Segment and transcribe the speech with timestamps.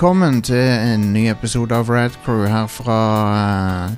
[0.00, 3.00] Velkommen til en ny episode av Rad Crew her fra
[3.84, 3.90] uh,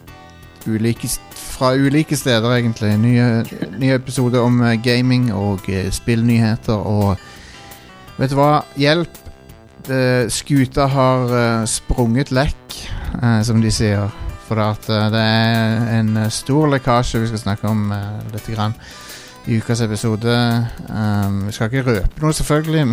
[0.66, 2.90] ulike, fra ulike steder, egentlig.
[2.98, 3.44] Nye,
[3.78, 7.22] nye episode om uh, gaming og uh, spillnyheter og
[8.18, 8.64] Vet du hva?
[8.74, 9.14] Hjelp!
[9.86, 11.30] Det, skuta har
[11.70, 12.80] sprunget lekk,
[13.46, 14.10] som de sier.
[14.48, 17.94] For at det er en stor lekkasje vi skal snakke om
[18.34, 18.74] litt grann
[19.46, 20.34] i ukas episode.
[20.90, 22.90] Um, vi skal ikke røpe noe, selvfølgelig.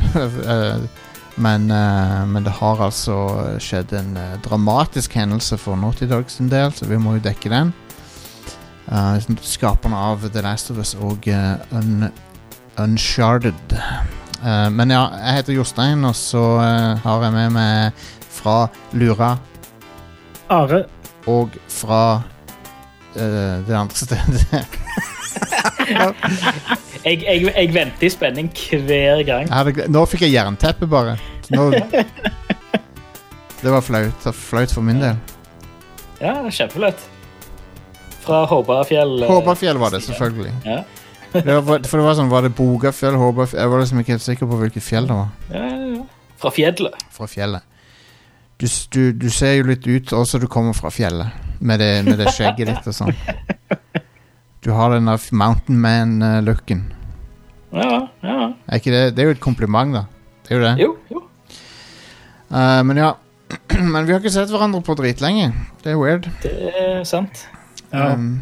[1.39, 3.17] eh, men, uh, men det har altså
[3.63, 7.51] skjedd en uh, dramatisk hendelse for Naughty Dogs en del, så vi må jo dekke
[7.53, 7.73] den.
[8.89, 12.09] Uh, skaperne av The Last of Us og eh, Un
[12.79, 13.53] Uncharted.
[14.43, 18.03] Eh, men ja, jeg heter Jostein, og så eh, har jeg med meg
[18.39, 18.57] fra
[18.95, 19.33] Lura
[20.49, 20.83] Are.
[21.27, 22.03] og fra
[23.15, 24.45] eh, det andre stedet.
[26.99, 28.49] Jeg, jeg, jeg venter i spenning
[28.85, 29.47] hver gang.
[29.89, 31.13] Nå fikk jeg jernteppe, bare.
[31.49, 31.69] Nå,
[33.61, 35.17] det var flaut, flaut for min del.
[36.21, 37.01] Ja, det kjempelett.
[38.23, 39.23] Fra Håbafjell.
[39.23, 40.53] eh, Håbafjell var det, selvfølgelig.
[40.65, 40.83] Ja.
[41.33, 44.23] Det var, for det var sånn, var det Bogafjell, Håbafjell Jeg var liksom ikke helt
[44.25, 45.27] sikker på hvilket fjell det var.
[45.53, 46.05] Ja, ja, ja.
[46.41, 47.03] Fra fjellet.
[47.13, 47.65] Fra fjellet.
[48.59, 51.29] Du, du, du ser jo litt ut også du kommer fra fjellet,
[51.63, 53.13] med det, med det skjegget ditt og sånn.
[54.59, 56.81] Du har den der Mountain Man-looken.
[57.71, 58.49] Ja, ja.
[58.67, 60.01] Er ikke det Det er jo et kompliment, da.
[60.43, 60.73] Det er jo det.
[60.83, 61.21] Jo, jo.
[62.49, 63.15] Eh, men ja.
[63.93, 65.51] Men vi har ikke sett hverandre på dritlenge.
[65.83, 66.27] Det er weird.
[66.43, 67.47] Det er sant.
[67.89, 68.11] Ja.
[68.13, 68.41] Um,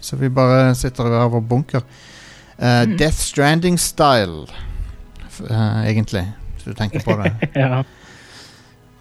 [0.00, 1.84] så vi bare sitter i hver vår bunker.
[2.56, 4.46] Uh, Death Stranding-style,
[5.50, 6.24] uh, egentlig,
[6.54, 7.34] hvis du tenker på det.
[7.62, 7.82] ja.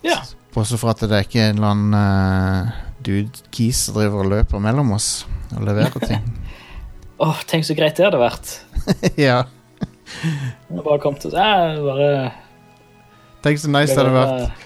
[0.03, 0.17] Ja.
[0.53, 4.31] Bortsett fra at det er ikke en eller annen uh, dude Keys som driver og
[4.33, 6.27] løper mellom oss og leverer ting.
[7.23, 8.51] Åh, tenk så greit det hadde vært.
[9.27, 9.45] ja.
[10.69, 12.11] Bare kom til jeg bare
[13.45, 14.63] Tenk så nice det hadde vært.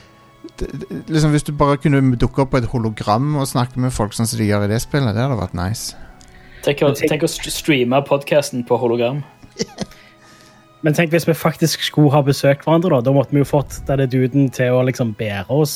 [1.10, 4.30] Liksom Hvis du bare kunne dukke opp på et hologram og snakke med folk sånn
[4.30, 5.98] som de gjør i det spillet, det hadde vært nice.
[6.66, 9.24] Tenk å, tenk å streame podkasten på hologram.
[10.86, 13.06] Men tenk hvis vi faktisk skulle ha besøkt hverandre, da.
[13.06, 15.76] Da måtte vi jo fått denne duden til å liksom bære oss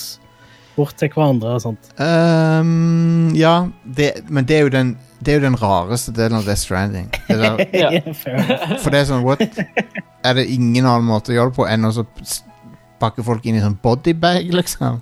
[0.76, 1.92] bort til hverandre og sånt.
[2.02, 4.90] Um, ja, det, men det er, jo den,
[5.24, 7.12] det er jo den rareste delen av Death Stranding.
[7.30, 8.02] Det der, Ja.
[8.82, 9.46] For det er sånn, what?
[9.46, 11.94] Er det ingen annen måte å gjøre det på enn å
[12.96, 15.02] så pakke folk inn i sånn bodybag, liksom?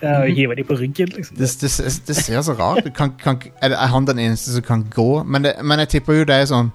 [0.00, 1.36] Ja, og hive dem på ryggen, liksom.
[1.36, 1.70] Det, det,
[2.08, 2.94] det ser så rart ut.
[2.96, 5.24] Kan, kan, er, er han den eneste som kan gå?
[5.24, 6.70] Men, det, men jeg tipper jo det er sånn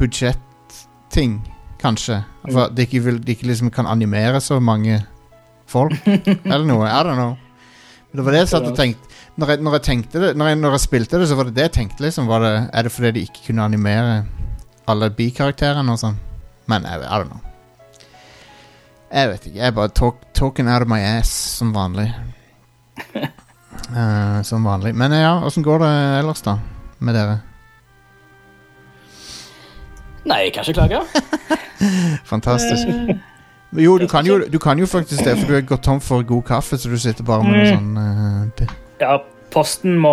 [0.00, 1.38] budsjetting,
[1.82, 2.22] kanskje.
[2.48, 5.02] For at de ikke, vil, de ikke liksom kan animere så mange
[5.68, 5.96] folk,
[6.52, 6.88] eller noe.
[6.88, 7.36] I don't know.
[8.10, 10.52] Men det var det jeg satt og tenkte når jeg, når jeg tenkte det når
[10.52, 12.04] jeg, når jeg spilte det, så var det det jeg tenkte.
[12.04, 14.24] liksom var det, Er det fordi de ikke kunne animere
[14.86, 16.20] alle bikarakterene og sånn?
[16.70, 17.53] Men jeg, I don't know.
[19.14, 19.58] Jeg vet ikke.
[19.60, 22.08] Jeg er bare talk, talking out of my ass som vanlig.
[23.94, 24.94] uh, som vanlig.
[24.98, 26.56] Men ja, åssen går det ellers, da?
[26.98, 27.36] Med dere?
[30.24, 31.00] Nei, jeg kan ikke klage.
[32.32, 32.88] Fantastisk.
[32.88, 33.16] Eh,
[33.74, 36.22] Jo, du kan jo, du kan jo faktisk det, for du er gått tom for
[36.22, 37.72] god kaffe, så du sitter bare med noe Mm.
[37.74, 39.16] sånn uh, Ja,
[39.50, 40.12] posten må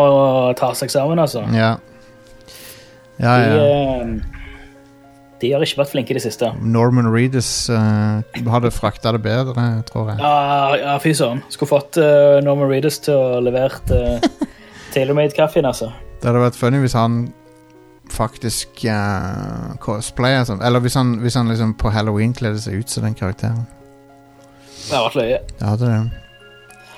[0.58, 1.44] ta seg sammen, altså.
[1.54, 1.76] Ja.
[3.22, 4.41] Ja, De, ja.
[5.42, 6.52] Eh, de har ikke vært flinke i det siste.
[6.62, 8.22] Norman Reedus uh,
[8.54, 10.22] hadde frakta det bedre, tror jeg.
[10.22, 11.44] Ja, ja fy søren.
[11.50, 14.48] Skulle fått uh, Norman Reedus til å levert uh,
[14.94, 15.92] Tailormade-kaffen, altså.
[16.22, 17.24] Det hadde vært funny hvis han
[18.12, 20.64] faktisk uh, cosplayer sånn.
[20.66, 23.64] Eller hvis han, hvis han liksom på halloween kledde seg ut som den karakteren.
[24.82, 25.40] Det hadde vært løye.
[25.58, 26.02] Det hadde det.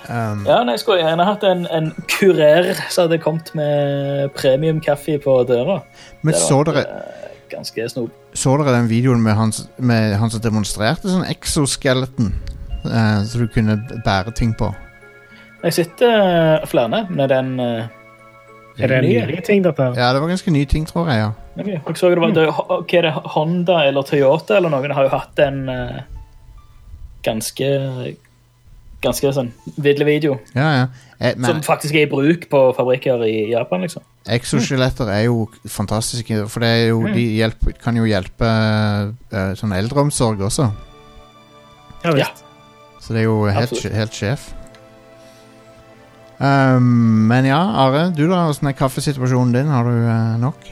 [0.04, 5.16] Um, Ja, nei, jeg skulle gjerne hatt en, en kurer som hadde kommet med premiumkaffe
[5.24, 5.80] på døra.
[6.22, 7.23] Men Det så dere, eh,
[7.53, 8.11] Ganske snop.
[8.33, 12.33] så dere den videoen med han, med han som demonstrerte sånn exoskeleton?
[12.85, 14.73] eh, så du kunne bære ting på.
[15.63, 17.85] Jeg sitter uh, flere med den uh,
[18.77, 19.94] Er det en nyere ting, dette?
[19.95, 21.17] Ja, det var ganske ny ting, tror jeg.
[21.55, 25.13] ja Jeg så det var, det, okay, det, Honda eller Toyota eller noen har jo
[25.13, 26.01] hatt en eh,
[27.23, 27.67] ganske
[29.03, 29.51] Ganske sånn
[29.83, 30.38] vidle video.
[30.55, 30.85] Ja, ja.
[31.19, 34.03] Eh, men som faktisk er i bruk på fabrikker i Japan, liksom.
[34.31, 39.75] exoskeletter er jo fantastiske, for det er jo, de hjelper, kan jo hjelpe uh, sånn
[39.75, 40.71] eldreomsorg også.
[42.03, 42.31] Ja, Ja.
[43.03, 44.45] Så det er jo helt, helt sjef.
[46.39, 49.67] Um, men ja, Are, du da, åssen er kaffesituasjonen din?
[49.71, 50.69] Har du uh, nok?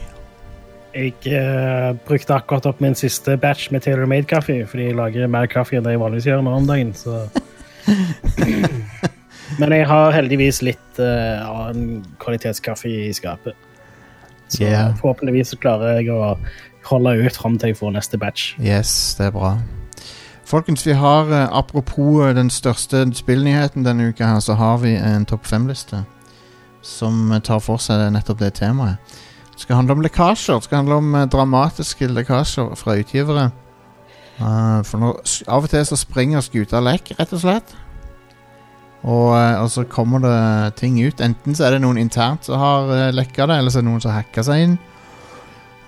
[0.92, 5.48] Jeg uh, brukte akkurat opp min siste batch med Taylor Made-kaffe, fordi jeg lager mer
[5.52, 7.26] kaffe enn det jeg vanligvis gjør nå om dagen, så
[9.60, 13.58] Men jeg har heldigvis litt uh, annen kvalitetskaffe i skapet.
[14.52, 14.92] Så Yeah.
[15.00, 16.34] forhåpentligvis klarer jeg å
[16.90, 18.50] holde ut fram til jeg får neste batch.
[18.60, 19.54] Yes, det er bra.
[20.44, 24.92] Folkens, vi har eh, apropos eh, den største spillnyheten denne uka her, så har vi
[24.98, 26.02] en topp fem-liste
[26.82, 28.98] som tar for seg nettopp det temaet.
[29.54, 30.58] Det skal handle om lekkasjer.
[30.58, 33.50] Det skal handle om dramatiske lekkasjer fra utgivere.
[34.40, 37.74] Eh, for når, av og til så springer skuta lekk, rett og slett.
[39.02, 41.20] Og, eh, og så kommer det ting ut.
[41.20, 43.90] Enten så er det noen internt som har uh, lekka det, eller så er det
[43.90, 44.78] noen som har hacka seg inn.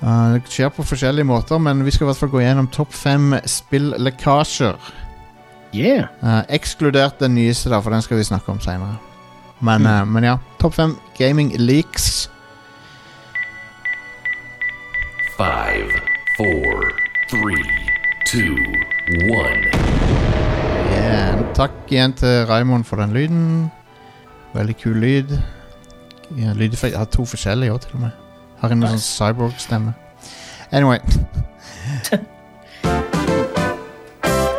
[0.03, 2.93] Uh, det skjer på forskjellige måter, men vi skal i hvert fall gå gjennom topp
[2.93, 4.77] fem spillekkasjer.
[5.75, 6.11] Yeah.
[6.23, 8.99] Uh, ekskludert den nyeste, da, for den skal vi snakke om seinere.
[9.61, 9.87] Men, Mm.
[9.87, 12.29] uh, men ja, topp fem gaming leaks.
[15.39, 15.91] Five,
[16.37, 16.93] four,
[17.31, 17.65] three,
[18.25, 18.57] two,
[19.29, 19.65] one.
[20.91, 21.55] Yeah.
[21.55, 23.71] Takk igjen til Raymond for den lyden.
[24.55, 25.39] Veldig kul lyd.
[26.39, 26.93] Ja, lydeffekt.
[26.93, 28.11] Jeg har to forskjellige òg, til og med.
[28.63, 29.93] Har en sånn cyborg-stemme.
[30.73, 30.99] Anyway.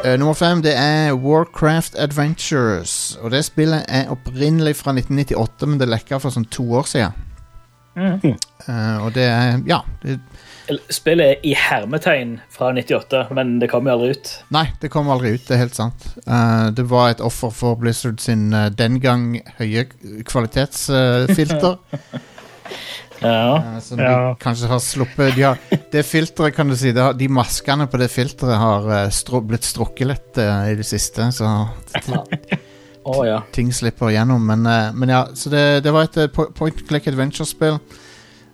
[0.05, 3.17] uh, nummer fem det er Warcraft Adventures.
[3.21, 7.21] Og det spillet er opprinnelig fra 1998, men det lekka for sånn to år siden.
[7.95, 8.19] Mm.
[8.67, 9.81] Uh, og det er Ja.
[10.03, 10.19] Det,
[10.89, 14.31] Spillet er i hermetegn fra 98, men det kom jo aldri ut.
[14.55, 15.43] nei, det kom aldri ut.
[15.47, 16.07] Det er helt sant.
[16.25, 19.85] Uh, det var et offer for Blizzard sin uh, den gang høye
[20.25, 21.77] kvalitetsfilter.
[23.21, 23.55] Ja.
[23.57, 24.33] Eh, som de Ja.
[24.41, 25.57] kanskje har sluppet de har,
[25.91, 29.63] Det filteret, kan du si det har, De maskene på det filteret har stru, blitt
[29.63, 31.47] strukket litt i det siste, så
[33.05, 33.39] Oh, ja.
[33.53, 34.43] ting slipper gjennom.
[34.45, 34.63] Men,
[34.99, 37.79] men ja, så det, det var et point click adventure-spill.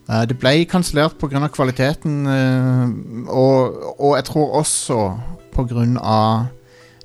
[0.09, 1.47] Eh, det ble kansellert pga.
[1.47, 5.17] kvaliteten, uh, og, og jeg tror også
[5.53, 6.47] pga.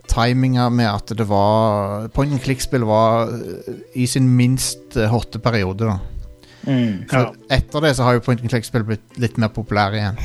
[0.06, 5.98] timinga med at det var Point and click-spill var eh, i sin minst hotte periode.
[6.62, 7.04] Mm.
[7.12, 7.32] ja.
[7.50, 10.18] Etter det så har jo point and click-spill blitt litt mer populære igjen.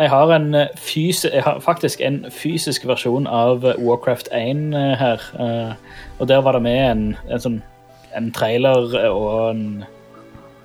[0.00, 5.20] Jeg har, en jeg har faktisk en fysisk versjon av Warcraft 1 eh, her.
[5.34, 5.74] Uh,
[6.18, 7.62] Og der var det med en, en sånn
[8.16, 9.84] en trailer og en,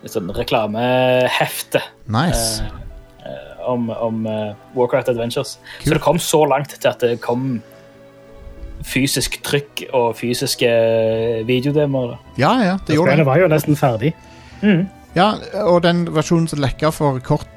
[0.05, 1.81] et sånn reklamehefte
[2.13, 2.61] Nice.
[3.25, 5.55] eh, om, om eh, Warcraft Adventures.
[5.79, 5.87] Cool.
[5.89, 7.55] Så det kom så langt til at det kom
[8.85, 10.69] fysisk trykk og fysiske
[11.47, 12.19] videodemoer.
[12.37, 13.25] Ja, ja, det gjorde Spillet det.
[13.31, 14.11] var jo nesten ferdig.
[15.15, 15.31] Ja,
[15.65, 17.47] og den versjonen som lekka for kort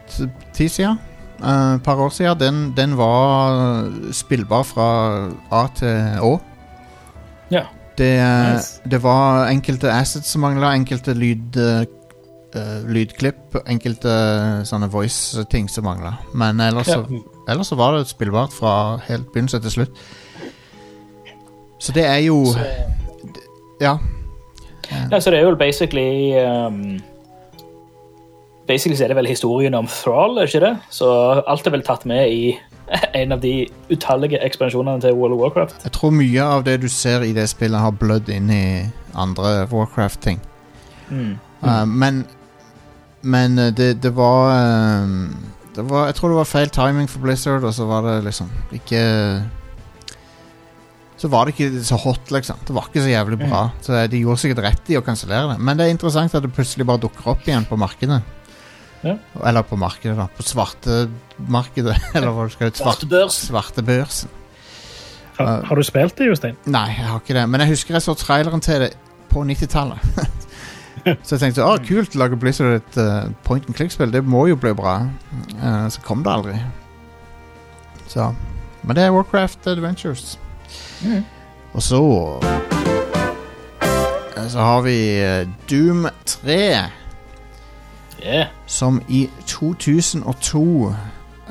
[0.56, 0.98] tid siden,
[1.38, 4.86] et uh, par år siden, den, den var spillbar fra
[5.54, 6.32] A til Å.
[7.52, 7.66] Ja.
[7.98, 8.80] Det, eh, Nice.
[8.88, 11.56] det var enkelte assets som mangla, enkelte lyd,
[12.54, 14.12] eh, eh, lydklipp, enkelte
[14.64, 16.16] sånne voice-ting som mangla.
[16.34, 17.02] Men ellers, Ja.
[17.02, 19.90] så, ellers så var det spillbart fra helt begynnelse til slutt.
[21.78, 22.58] Så det er jo Så,
[23.80, 23.98] Ja.
[25.10, 27.00] ja, så det er jo basically um,
[28.66, 30.78] Basically så er det vel historien om Thrall, er ikke det?
[30.90, 32.58] Så alt er vel tatt med i
[33.14, 35.84] en av de utallige ekspansjonene til World of Warcraft.
[35.84, 39.66] Jeg tror mye av det du ser i det spillet, har blødd inn i andre
[39.72, 40.40] Warcraft-ting.
[41.10, 41.38] Mm.
[41.62, 42.26] Uh, men
[43.22, 45.28] men uh, det, det var uh,
[45.74, 48.50] det var, Jeg tror det var feil timing for Blizzard, og så var det liksom
[48.74, 49.02] ikke
[51.18, 52.58] Så var det ikke så hot, liksom.
[52.66, 53.68] Det var ikke så jævlig bra.
[53.82, 55.56] Så de gjorde sikkert rett i å kansellere det.
[55.58, 58.20] Men det er interessant at det plutselig bare dukker opp igjen på markedet.
[59.02, 59.16] Ja.
[59.46, 60.28] Eller på markedet, da.
[60.30, 63.48] På svartemarkedet, eller hva du skal Svartebørsen.
[63.50, 64.20] Svarte Svartebørs.
[65.38, 66.58] Har, har du spilt det, Jostein?
[66.66, 67.46] Nei, jeg har ikke det.
[67.50, 68.92] Men jeg husker jeg så traileren til det
[69.30, 70.06] på 90-tallet.
[71.22, 74.12] så jeg tenkte å, kult, lage Blizzard et uh, point and click-spill.
[74.12, 74.98] Det må jo bli bra.
[75.58, 76.58] Uh, så kom det aldri.
[78.08, 78.30] Så
[78.82, 80.38] Men det er Warcraft Adventures.
[81.04, 81.24] Mm.
[81.76, 81.98] Og så
[83.82, 84.96] eh, Så har vi
[85.70, 86.60] Doom 3,
[88.18, 88.48] Yeah.
[88.66, 90.94] som i 2002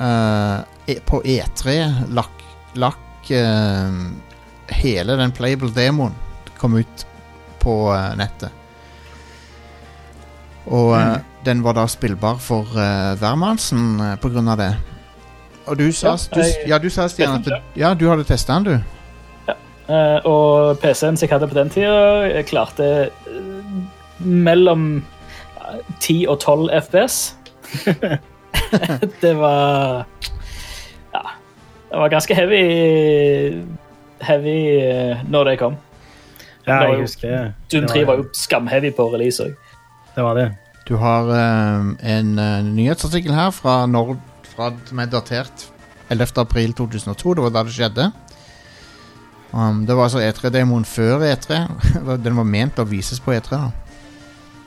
[0.00, 1.76] eh, e- på E3
[2.12, 2.42] lakk,
[2.76, 3.30] lak,
[4.68, 6.12] hele den playable demoen
[6.58, 7.06] kom ut
[7.58, 7.74] på
[8.16, 8.52] nettet.
[10.68, 14.72] Og eh, den var da spillbar for uh, hvermannsen uh, på grunn av det.
[15.68, 18.64] Og du sa, Ja, du, ja, du sa Stian, at ja, du hadde testa den,
[18.64, 18.98] du.
[19.48, 20.20] Ja.
[20.28, 23.76] og PC-en som jeg hadde på den tida, klarte eh,
[24.18, 25.02] mellom
[25.60, 27.36] eh, 10 og 12 FPS.
[29.22, 30.06] det var
[31.14, 31.22] Ja.
[31.90, 32.64] Det var ganske heavy
[34.20, 35.76] heavy eh, når det kom.
[36.66, 37.52] Ja, jeg husker det.
[37.72, 39.56] Doom 3 var jo skamheavy på release òg.
[40.18, 40.54] Det var det.
[40.88, 45.68] Du har eh, en uh, nyhetsartikkel her fra, Nord, fra som er datert
[46.10, 46.32] 11.
[46.42, 47.34] april 2002.
[47.34, 48.06] Det var da det skjedde.
[49.52, 51.60] Um, det var altså E3-demoen før E3.
[52.24, 53.50] Den var ment å vises på E3.
[53.50, 53.70] da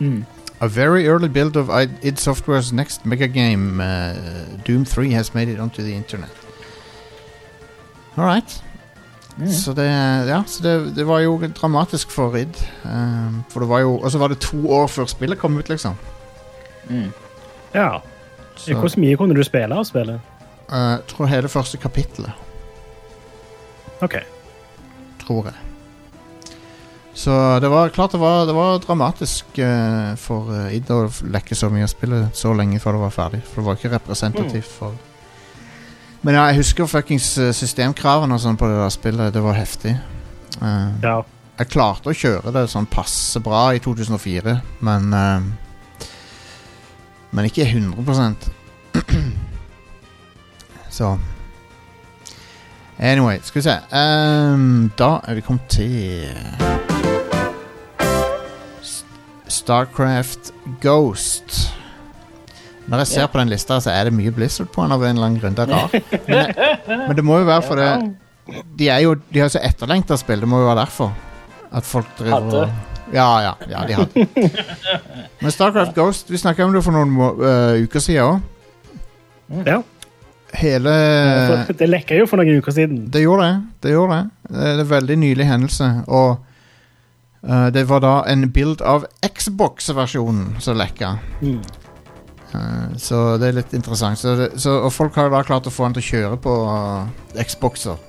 [0.02, 0.24] Mm.
[0.62, 5.52] A very early build of id id Software's next megagame, uh, Doom 3, has made
[5.52, 6.32] it onto the internet.
[8.18, 8.62] All right.
[9.32, 9.86] Så, det,
[10.28, 12.58] ja, så det, det var jo dramatisk for Ridd.
[12.84, 15.70] Um, for det var jo Og så var det to år før spillet kom ut,
[15.70, 15.96] liksom.
[17.74, 18.02] Ja.
[18.56, 20.20] Så, Hvor mye kunne du spille av spillet?
[20.72, 22.32] Uh, tror hele første kapittelet,
[24.02, 24.16] OK.
[25.26, 25.56] tror jeg.
[27.14, 31.56] Så det var klart det var, det var dramatisk uh, for uh, Id å lekke
[31.56, 33.42] så mye av spillet så lenge før det var ferdig.
[33.50, 34.96] For det var ikke representativt for
[36.22, 39.34] Men ja, jeg husker fuckings eh, systemkravene og sånn på det der spillet.
[39.34, 39.96] Det var heftig.
[40.62, 41.22] Uh, Ja.
[41.62, 45.42] Jeg klarte å kjøre det sånn passe bra i 2004, men uh,
[47.32, 48.50] Men ikke 100%
[50.98, 51.18] Så
[53.02, 53.78] Anyway, skal vi se.
[53.98, 56.30] Um, da er vi kommet til
[59.48, 60.52] Starcraft
[60.82, 61.61] Ghost.
[62.90, 65.16] Når jeg ser på den lista, så er det mye Blizzard på den av en
[65.16, 65.54] eller annen grunn.
[65.56, 65.94] Det er rart.
[66.28, 68.16] Men, det- men det må jo være for det
[68.80, 70.40] De er jo De har så etterlengta spill.
[70.40, 71.14] Det må jo være derfor.
[71.72, 72.62] At folk driver Hadde.
[72.62, 73.54] og Ja, ja.
[73.70, 74.26] ja de hadde.
[75.42, 78.42] Men Starcraft Ghost Vi snakka om det for noen øh, uker siden
[79.52, 79.66] òg.
[79.68, 79.82] ja.
[80.54, 80.92] Hele
[81.80, 83.06] Det lekka jo for noen uker siden.
[83.12, 83.60] Det gjorde det.
[83.86, 84.26] Det gjorde det.
[84.52, 85.88] Det er en veldig nylig hendelse.
[86.08, 86.42] Og
[87.48, 91.14] uh, det var da en bild av Xbox-versjonen som lekka.
[91.42, 91.62] Mm.
[92.54, 94.20] Eh, så det er litt interessant.
[94.20, 96.56] Så det, så, og folk har da klart å få den til å kjøre på
[96.68, 98.00] uh, Xboxer.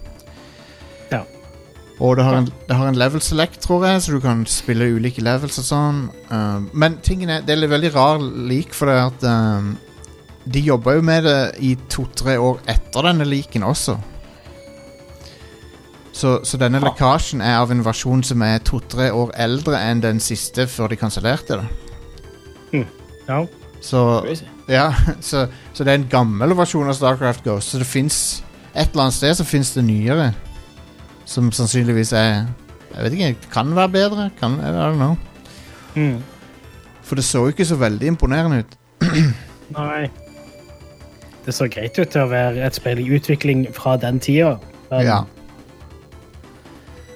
[1.12, 1.22] Ja.
[2.02, 4.90] Og det har, en, det har en level select, tror jeg, så du kan spille
[4.96, 6.04] ulike levels og sånn.
[6.32, 9.74] Uh, men tingen er, det er veldig rar lik, for det er at um,
[10.50, 13.98] de jobba jo med det i to-tre år etter denne liken også.
[16.12, 16.90] Så, så denne Ja.
[16.90, 20.98] lekkasjen er av en versjon som er to-tre år eldre enn den siste før de
[21.00, 21.70] kansellerte det.
[23.28, 23.44] Ja.
[23.82, 24.00] Så,
[24.70, 27.72] ja, så, så det er en gammel versjon av Starcraft Ghost.
[27.74, 28.18] Så det fins
[28.74, 30.30] Et eller annet sted så fins det nyere.
[31.28, 32.46] Som sannsynligvis er
[32.94, 34.30] Jeg vet ikke, kan være bedre.
[34.40, 35.16] Kan, I don't know.
[35.94, 36.22] Mm.
[37.02, 38.76] For det så jo ikke så veldig imponerende ut.
[39.76, 40.06] Nei.
[41.44, 44.54] Det så greit ut til å være et spill i utvikling fra den tida.
[44.90, 45.18] men- Ja.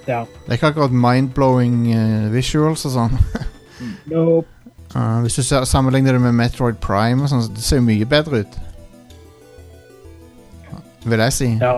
[0.09, 0.25] ja.
[0.25, 3.17] Det er ikke akkurat mind-blowing uh, visuals og sånn.
[4.13, 4.49] Nope.
[4.95, 7.89] Uh, hvis du ser, sammenligner det med Metroid Prime, og sånt, så det ser jo
[7.89, 8.59] mye bedre ut.
[11.07, 11.51] Vil jeg si.
[11.61, 11.75] Ja.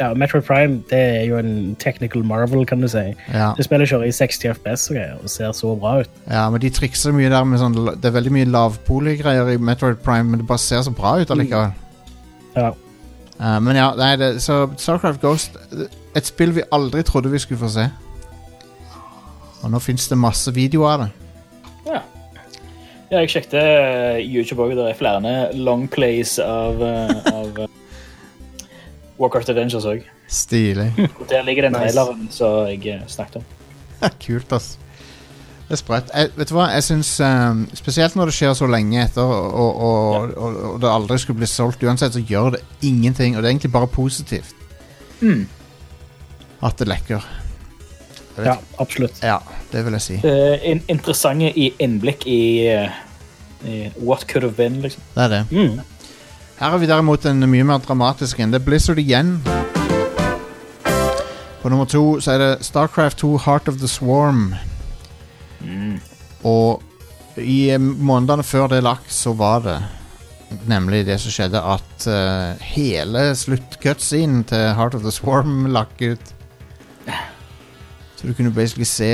[0.00, 0.14] ja.
[0.14, 3.04] Metroid Prime det er jo en technical marvel, kan du si.
[3.32, 3.52] Ja.
[3.56, 6.10] Det spiller kjører i 60 FPS og greier, og ser så bra ut.
[6.30, 10.02] ja, men de trikser mye der med sånn Det er veldig mye lavpoly-greier i Metroid
[10.04, 11.72] Prime, men det bare ser så bra ut allikevel.
[12.56, 12.72] Ja.
[13.38, 15.54] Uh, men ja, nei, det, så Starcraft Ghost
[16.16, 17.86] Et spill vi aldri trodde vi skulle få se.
[19.62, 21.27] Og nå fins det masse videoer av det.
[23.10, 23.20] Ja.
[23.22, 24.74] jeg sjekket eh, YouTube òg.
[24.76, 28.66] Det er flere longplays av, eh, av eh,
[29.18, 30.02] Warcraft Adventures òg.
[30.28, 30.90] Stilig.
[31.30, 31.94] Der ligger den Nice.
[31.94, 33.48] traileren som jeg eh, snakket om.
[34.26, 34.74] Kult, ass.
[35.68, 36.12] Det er sprøtt.
[36.38, 40.14] Vet du hva, jeg syns um, Spesielt når det skjer så lenge etter, og, og,
[40.14, 40.20] ja.
[40.40, 43.36] og, og det aldri skulle bli solgt uansett, så gjør det ingenting.
[43.36, 44.54] Og det er egentlig bare positivt
[45.20, 45.48] Mm.
[46.62, 47.24] at det lekker.
[48.44, 49.18] Ja, absolutt.
[49.22, 49.38] ja,
[49.72, 50.16] det vil jeg si.
[50.24, 52.90] En in interessante i innblikk i, eh,
[53.64, 55.02] i what could have been, liksom.
[55.14, 55.44] Det er det.
[55.50, 55.80] Mm.
[56.58, 58.52] Her har vi derimot en mye mer dramatisk en.
[58.52, 59.38] Det er Blizzard igjen.
[61.62, 64.54] På nummer to så er det Starcraft 2 Heart of the Swarm.
[66.46, 66.82] Og
[67.38, 69.78] i eh, månedene før det lakk, så var det
[70.70, 76.32] nemlig det som skjedde, at uh, hele sluttcutscenen til Heart of the Swarm lakk ut.
[78.18, 79.08] Så du kunne basically se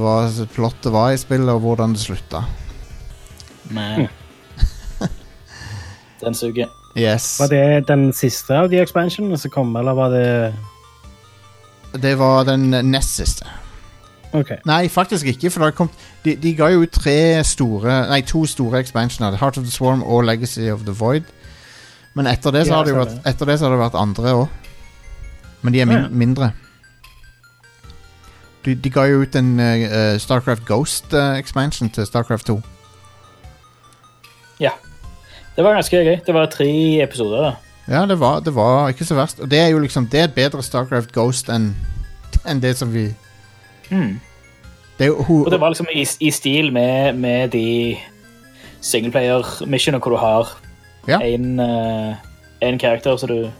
[0.00, 0.14] hva
[0.54, 2.42] plottet var i spillet, og hvordan det slutta.
[3.70, 4.08] Men
[6.20, 6.66] Den suger.
[6.96, 7.36] Yes.
[7.40, 10.54] Var det den siste av de expansionene som kom, eller var det
[12.02, 13.44] Det var den nest siste.
[14.32, 14.50] OK.
[14.66, 15.88] Nei, faktisk ikke, for det har
[16.24, 19.36] de, de ga jo ut tre store Nei, to store expansioner.
[19.40, 21.28] Heart of the Swarm og Legacy of the Void.
[22.14, 24.00] Men etter det så Ja, har det jo vært, etter det så har det vært
[24.00, 24.48] andre òg.
[25.62, 26.08] Men de er min, Ja.
[26.08, 26.52] mindre.
[28.68, 32.58] De, de ga jo ut en uh, Starcraft Ghost eh, expansion til Starcraft 2.
[34.60, 34.74] Ja.
[35.56, 36.18] Det var ganske gøy.
[36.26, 36.68] Det var tre
[37.02, 37.42] episoder.
[37.42, 37.52] da.
[37.88, 39.40] Ja, det var, det var ikke så verst.
[39.40, 41.70] Og det er jo liksom Det er bedre Starcraft Ghost enn
[42.48, 43.08] en det som vi
[43.90, 44.20] Mm.
[44.98, 47.96] Det jo Og det var liksom i, i stil med, med de
[48.80, 50.48] singleplayer-missionene hvor du har
[51.08, 51.20] Ja.
[51.20, 52.14] en, eh,
[52.60, 53.50] en karakter som du,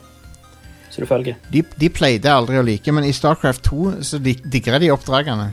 [0.91, 1.35] følger.
[1.51, 5.51] de, de pleide aldri å like, men i Starcraft 2 så digger jeg de oppdragene.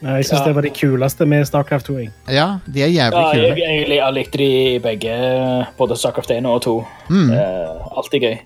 [0.00, 0.44] Nei, Jeg syns Ja.
[0.46, 1.94] det var det kuleste med Starcraft 2.
[1.98, 2.10] jeg.
[2.32, 3.48] Ja, de er jævlig Ja, kule.
[3.48, 5.16] jeg, jeg, jeg likte de begge,
[5.78, 6.86] både Starcraft 1 og 2.
[7.10, 7.30] Mm.
[7.30, 8.38] Eh, alltid gøy.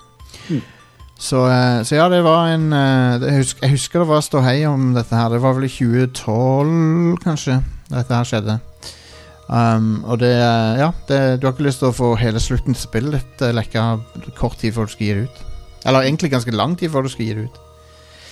[1.16, 4.64] Så, eh, så ja, det var en eh, jeg, husker, jeg husker det var ståhei
[4.66, 5.30] om dette her.
[5.30, 8.58] Det var vel i 2012, kanskje, dette her skjedde.
[9.44, 12.73] Um, og det eh, Ja, det, du har ikke lyst til å få hele slutten
[12.75, 13.99] til spillet ditt lekka
[14.38, 15.42] kort tid før du skal gi det ut.
[15.84, 17.58] Eller egentlig ganske lang tid før du skal gi det ut.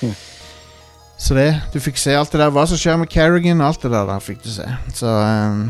[0.02, 0.14] Mm.
[1.22, 2.50] Så det, du fikk se alt det der.
[2.50, 4.66] Hva som skjer med Kerrigan og alt det der, der fikk du se.
[4.96, 5.68] Så um,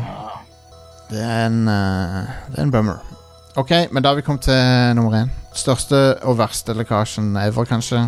[1.11, 3.03] det er en uh, Det er en bummer.
[3.55, 5.29] Ok, men da har vi kommet til nummer én.
[5.53, 8.07] Største og verste lekkasjen ever, kanskje.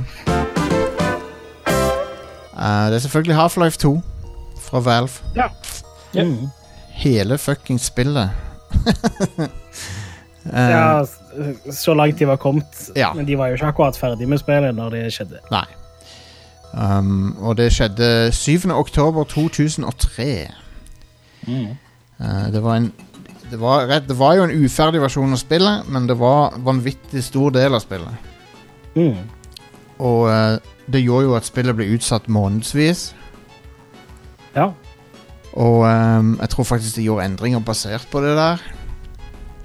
[2.55, 4.01] Uh, det er selvfølgelig Half-Life 2
[4.65, 5.21] fra Valve.
[5.37, 5.51] Yep.
[6.15, 6.49] Mm.
[6.89, 8.31] Hele fucking spillet.
[9.37, 9.45] uh,
[10.53, 11.05] Ja,
[11.71, 12.89] så langt de var kommet.
[12.95, 13.13] Ja.
[13.13, 15.41] Men de var jo ikke akkurat ferdig med spillet når det skjedde.
[15.51, 15.65] Nei.
[16.75, 18.71] Um, og det skjedde 7.
[18.75, 20.29] oktober 2003.
[21.47, 21.67] Mm.
[22.19, 22.93] Uh, det var en
[23.45, 27.21] det var, rett, det var jo en uferdig versjon av spillet, men det var vanvittig
[27.23, 28.31] stor del av spillet.
[28.95, 29.21] Mm.
[30.01, 30.57] Og uh,
[30.91, 33.11] det gjorde jo at spillet ble utsatt månedsvis.
[34.55, 34.71] Ja.
[35.53, 38.63] Og um, jeg tror faktisk de gjorde endringer basert på det der.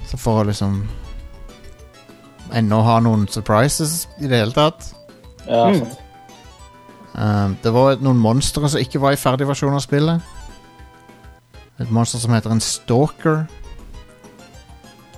[0.06, 0.82] Så for å liksom
[2.52, 4.92] Ennå ha noen surprises i det hele tatt.
[5.46, 5.78] Ja, Mm.
[5.78, 5.98] sant.
[7.14, 10.22] Um, det var noen monstre som ikke var i ferdig versjon av spillet.
[11.80, 13.46] Et monster som heter en stalker.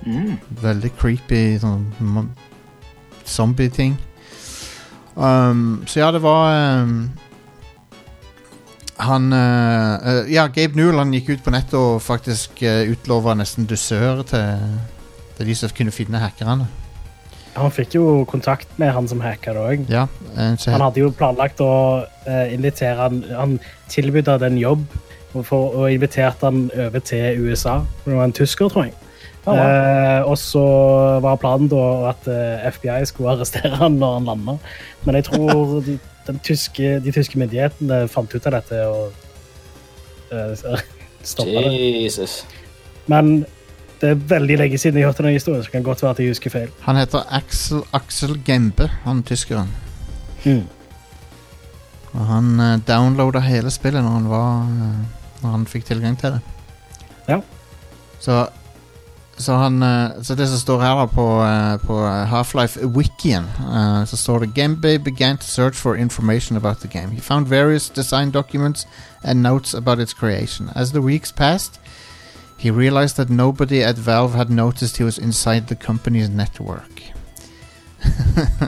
[0.05, 0.37] Mm.
[0.61, 1.85] Veldig creepy sånn
[3.25, 3.97] zombie-ting.
[5.15, 7.11] Um, så ja, det var um,
[8.97, 13.35] Han uh, uh, Ja, Gabe Newell han gikk ut på nettet og faktisk uh, utlova
[13.37, 14.79] nesten dusør til,
[15.37, 16.65] til de som kunne finne hackerne.
[17.53, 19.85] Han fikk jo kontakt med han som hacka det òg.
[19.91, 21.71] Ja, uh, Han hadde jo planlagt å
[22.25, 23.57] eh, invitere han Han
[23.93, 24.85] tilbød han en jobb
[25.33, 27.79] og, for, og inviterte han over til USA.
[28.05, 28.93] Det var en tysker, tror jeg.
[29.45, 30.19] Ja, ja.
[30.19, 30.63] Eh, og så
[31.23, 34.57] var planen da at eh, FBI skulle arrestere han når han landa.
[35.03, 39.11] Men jeg tror de, den tyske, de tyske myndighetene fant ut av dette og
[40.31, 40.79] eh,
[41.33, 42.29] stoppa det.
[43.11, 43.43] Men
[44.03, 46.19] det er veldig lenge siden jeg hørte den historien, så det kan godt være at
[46.19, 46.71] jeg husker feil.
[46.83, 49.69] Han heter Axel, Axel Gembe, han tyskeren.
[52.13, 54.97] Og han uh, downloada hele spillet når han var uh,
[55.41, 56.41] Når han fikk tilgang til det.
[57.29, 57.39] Ja.
[58.19, 58.47] Så
[59.37, 64.17] så, han, uh, så det som står her da på, uh, på Half-Life-wikien, eh, så
[64.17, 67.11] står det Gembe began to search for information about the game.
[67.11, 68.87] He found various design documents
[69.23, 70.69] and notes about its creation.
[70.75, 71.79] As the weeks passed,
[72.57, 77.01] he realized that nobody at Valve had noticed he was inside the company's network.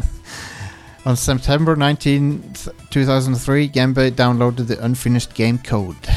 [1.06, 2.43] On September 19,
[2.89, 6.10] 2003, Gembe downloaded the unfinished game code.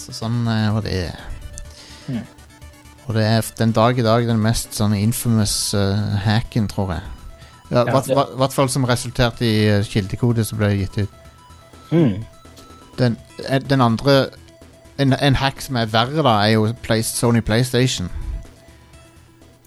[0.00, 1.02] Så sånn eh, var det.
[2.06, 2.22] Hmm.
[3.06, 7.02] Og det er den dag i dag den mest sånn infamous eh, hacken, tror jeg.
[7.70, 7.92] Ja, Ja.
[7.92, 11.10] hvert- hvert- hvert fall som resulterte i eh, kildekode som ble gitt ut.
[11.90, 12.24] Mm.
[12.98, 13.16] Den,
[13.68, 14.30] den andre
[14.98, 18.08] en, en hack som er verre, da, er jo Play, Sony PlayStation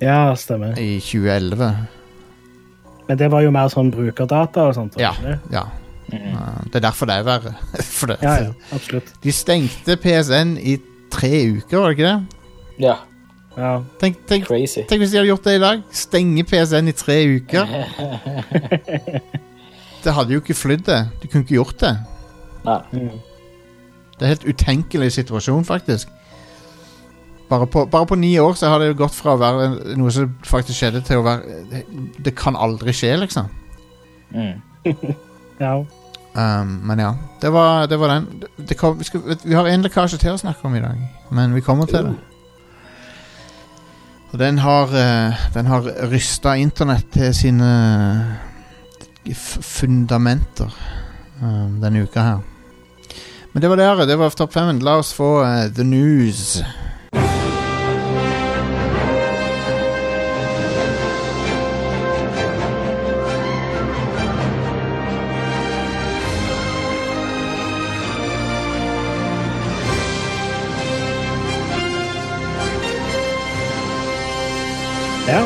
[0.01, 0.77] Ja, stemmer.
[0.79, 1.73] i 2011.
[3.09, 4.95] Men det var jo mer sånn brukerdata og sånt.
[5.01, 5.11] Ja.
[5.23, 5.39] det?
[5.51, 5.65] Ja.
[6.09, 6.65] Mm.
[6.71, 7.51] det er derfor det er verre.
[7.97, 9.11] For det, Ja, ja, absolutt.
[9.23, 10.77] De stengte PSN i
[11.13, 12.19] tre uker, var det ikke det?
[12.85, 12.97] Ja,
[13.59, 13.81] Ja.
[13.99, 14.85] Tenk, tenk, crazy.
[14.87, 15.81] tenk hvis de hadde gjort det i dag.
[15.91, 17.67] Stenge PSN i tre uker.
[20.03, 20.99] Det hadde jo ikke flydd det.
[21.19, 21.89] Du kunne ikke gjort det.
[22.63, 22.77] Nei.
[22.93, 23.17] Mm.
[24.19, 26.09] Det er helt utenkelig situasjon, faktisk.
[27.49, 30.11] Bare på, bare på ni år så har det jo gått fra å være noe
[30.13, 31.85] som faktisk skjedde, til å være Det,
[32.27, 33.47] det kan aldri skje, liksom.
[34.35, 34.59] Mm.
[35.63, 35.73] ja.
[36.39, 38.27] Um, men ja, det var, det var den.
[38.57, 40.99] Det, kom, vi, skal, vi har en lekkasje til å snakke om i dag,
[41.33, 42.17] men vi kommer til det.
[44.29, 47.69] Og den har, eh, den har rysta internett til sine
[49.29, 50.69] f fundamenter
[51.41, 52.58] um, denne uka her.
[53.59, 54.05] Men det var det.
[54.05, 54.79] Det var topp fem.
[54.79, 56.61] La oss få uh, the news.
[75.27, 75.43] ja.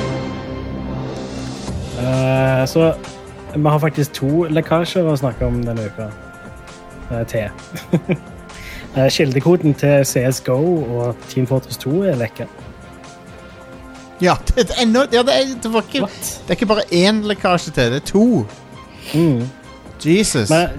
[2.02, 2.94] Eh, så
[3.56, 6.12] vi har faktisk to lekkasjer å snakke om denne uka.
[7.12, 7.50] Eh, til.
[8.98, 10.60] Eh, Kildekoden til CSGO
[11.00, 12.46] og Team Fortress 2 er lekka.
[14.22, 17.74] Ja, det, er enda, ja, det, er, det, ikke, det er ikke bare én lekkasje
[17.74, 18.46] til, det er to.
[19.14, 19.42] Mm.
[20.06, 20.50] Jesus.
[20.50, 20.70] Men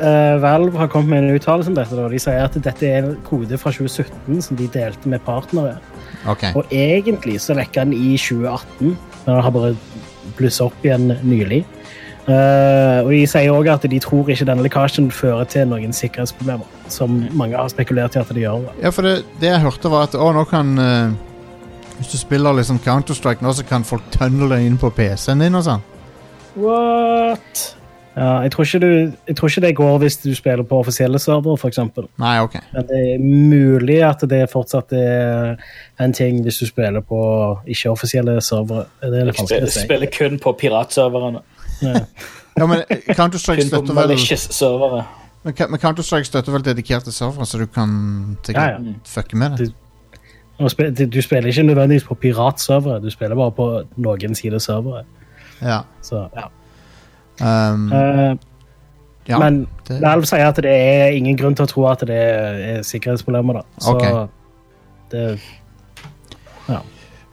[0.00, 1.96] uh, Valve har kommet med en uttalelse om dette.
[1.96, 2.06] Da.
[2.08, 5.76] De sier at dette er en kode fra 2017 som de delte med partnere.
[6.30, 6.54] Okay.
[6.56, 9.74] Og egentlig så lekka den i 2018, men den har bare
[10.38, 11.64] blussa opp igjen nylig.
[12.24, 16.64] Eh, og de sier òg at de tror ikke denne lekkasjen fører til noen sikkerhetsproblemer,
[16.88, 18.64] som mange har spekulert i at de gjør.
[18.80, 21.12] Ja, for det, det jeg hørte var at å, nå kan uh,
[21.98, 25.66] Hvis du spiller liksom Counter-Strike nå, så kan folk tunnele inn på PC-en din og
[25.68, 25.84] sånn.
[26.56, 27.74] What?
[28.14, 28.90] Ja, jeg, tror ikke du,
[29.26, 31.80] jeg tror ikke det går hvis du spiller på offisielle servere, f.eks.
[32.22, 32.56] Nei, ok.
[32.72, 35.56] Men det er mulig at det fortsatt er
[36.02, 37.18] en ting hvis du spiller på
[37.66, 38.86] ikke-offisielle servere.
[39.02, 39.86] Det er litt vanskelig spiller, å si.
[39.88, 41.42] spiller kun på piratserverne.
[41.84, 42.00] Ja.
[42.58, 45.02] Ja, men eh, Counter-Strike støtter vel.
[45.44, 48.92] Men men Counter-Strike støtter vel dedikerte servere, så du kan sikkert Ja, ja.
[49.06, 49.72] fucke med det.
[50.60, 54.58] Og spe- Du du spiller ikke nødvendigvis på piratservere, du spiller bare på noen sider
[54.58, 55.02] servere.
[55.62, 55.80] Ja.
[56.02, 56.46] Så, ja.
[57.72, 58.36] Um, uh,
[59.28, 59.38] ja.
[59.38, 62.82] Men det- Valve sier at det er ingen grunn til å tro at det er
[62.82, 63.52] sikkerhetsproblemer.
[63.52, 63.62] da.
[63.80, 64.30] Så Ok.
[65.10, 65.40] det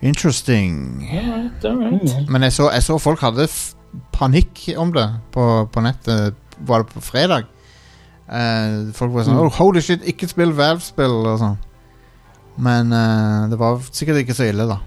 [0.03, 1.07] Interesting.
[1.13, 2.29] Alright, alright.
[2.29, 3.47] Men jeg så, jeg så folk hadde
[4.15, 6.37] panikk om det på, på nettet.
[6.61, 7.47] Var det på fredag?
[8.31, 9.43] Uh, folk var sånn Mm.
[9.47, 11.57] oh, Holy shit, ikke spill Valve-spill og sånn.
[12.61, 14.77] Men uh, det var sikkert ikke så ille, da.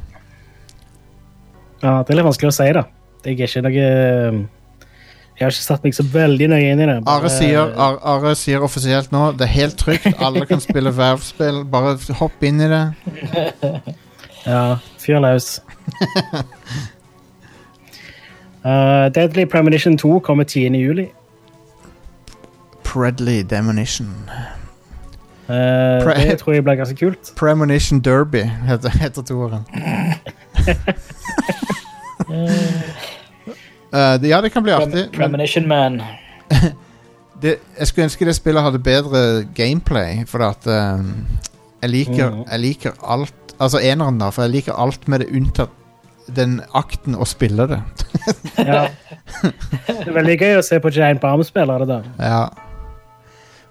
[1.84, 2.84] Ja, det er litt vanskelig å si, da.
[3.24, 3.74] Jeg er ikke noe
[5.34, 6.96] Jeg har ikke satt meg så veldig nøye inn i det.
[7.10, 10.06] Are sier, Are, Are sier offisielt nå det er helt trygt.
[10.22, 11.64] Alle kan spille Valve-spill.
[11.68, 12.82] Bare hopp inn i det.
[14.46, 15.56] Ja, fyr løs.
[18.64, 18.70] Uh,
[19.14, 20.60] Deadly Premonition 2 kommer 10.
[20.76, 21.06] juli.
[22.84, 24.06] Predly Demonition.
[25.48, 25.54] Uh,
[26.04, 27.32] Pre- det tror jeg blir ganske kult.
[27.40, 29.64] Premonition Derby heter, heter toeren.
[33.92, 35.06] uh, det, ja, det kan bli artig.
[35.14, 36.00] Premonition Man.
[37.42, 41.14] det, jeg skulle ønske det spillet hadde bedre gameplay, for at um,
[41.82, 42.44] jeg, liker, Mhm.
[42.50, 45.70] jeg liker alt Altså eneren, da, for jeg liker alt med det unntatt
[46.32, 47.80] den akten å spille det.
[48.64, 48.86] Ja.
[49.42, 51.96] Det er veldig gøy å se på Giant Bomb spille det da.
[52.22, 52.42] Ja.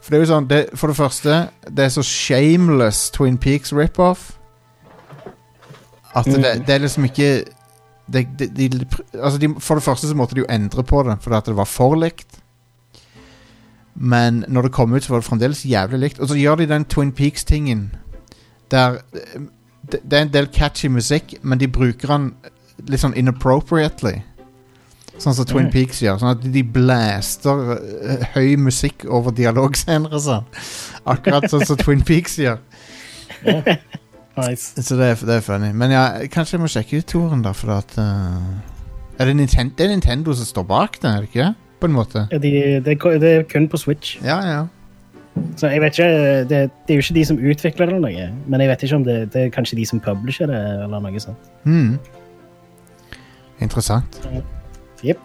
[0.03, 1.37] For det er jo sånn det, For det første,
[1.71, 4.33] det er så shameless Twin Peaks rip-off.
[6.13, 6.65] At det, Mm.
[6.67, 7.29] det er liksom ikke
[8.11, 8.85] det, de, de,
[9.15, 11.55] altså de, For det første så måtte de jo endre på det, fordi at det
[11.57, 12.39] var for likt.
[13.95, 16.19] Men når det kom ut, så var det fremdeles jævlig likt.
[16.19, 17.91] Og så gjør de den Twin Peaks-tingen
[18.71, 19.41] der eh,
[19.91, 22.29] det, det er en del catchy musikk, men de bruker den
[22.89, 24.21] litt sånn inappropriately.
[25.21, 25.71] Sånn som Twin Mm.
[25.71, 26.17] Peaks gjør.
[26.19, 30.47] Sånn at de blaster eh, høy musikk over dialogscener og sånn.
[31.13, 32.57] Akkurat sånn som Twin Peaks gjør.
[33.43, 34.81] Nice.
[34.81, 35.69] Så det er, det er funny.
[35.77, 39.69] Men ja, kanskje jeg må sjekke ut toren, da, for at uh, er det, Ninten
[39.77, 41.51] det er Nintendo som står bak den, er det ikke?
[41.83, 42.25] På en måte.
[42.31, 44.15] Ja, De, det, det er kun på Switch.
[44.25, 44.63] Ja, ja.
[45.57, 46.09] Så jeg vet ikke,
[46.49, 48.27] det, det er jo ikke de som utvikler det, eller noe.
[48.47, 50.61] men jeg vet ikke om det, det er kanskje de som publisher det.
[50.83, 51.49] eller noe sånt.
[51.63, 51.97] Mm.
[53.61, 54.19] Interessant.
[55.03, 55.21] Jepp.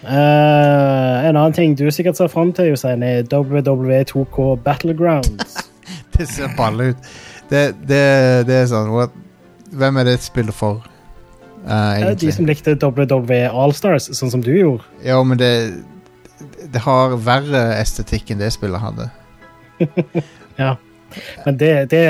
[0.00, 5.58] Uh, uh, en annen ting du sikkert ser fram til, Jostein, er WWE2K Battlegrounds.
[6.16, 7.10] Det ser balle ut.
[7.50, 8.00] Det, det,
[8.46, 9.14] det er sånn what?
[9.72, 10.82] Hvem er det et spill for?
[11.64, 14.84] Uh, de som likte WWE Allstars, sånn som du gjorde.
[15.04, 15.52] Ja, men det
[16.72, 19.08] Det har verre estetikk enn det spillet hadde.
[20.60, 20.74] Ja.
[21.44, 22.02] Men det, det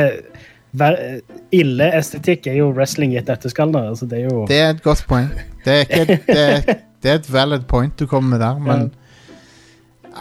[0.76, 1.20] ver-
[1.54, 3.74] ille estetikk er jo wrestling i et nøtteskall.
[3.76, 5.30] Altså, det er jo Det er et godt poeng.
[5.64, 8.90] Det er, ikke et, det det er et valid point du kommer med der, men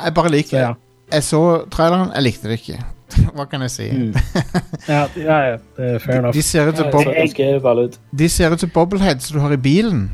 [0.03, 0.63] jeg bare liker det.
[0.67, 0.73] ja.
[1.12, 2.77] Jeg så traileren, jeg likte det ikke.
[3.35, 3.88] Hva kan jeg si?
[3.91, 4.13] Mm.
[4.93, 6.33] ja, ja, ja, det er fair enough.
[6.35, 10.12] De ser ut Ja, som bob bobbleheads du har i bilen.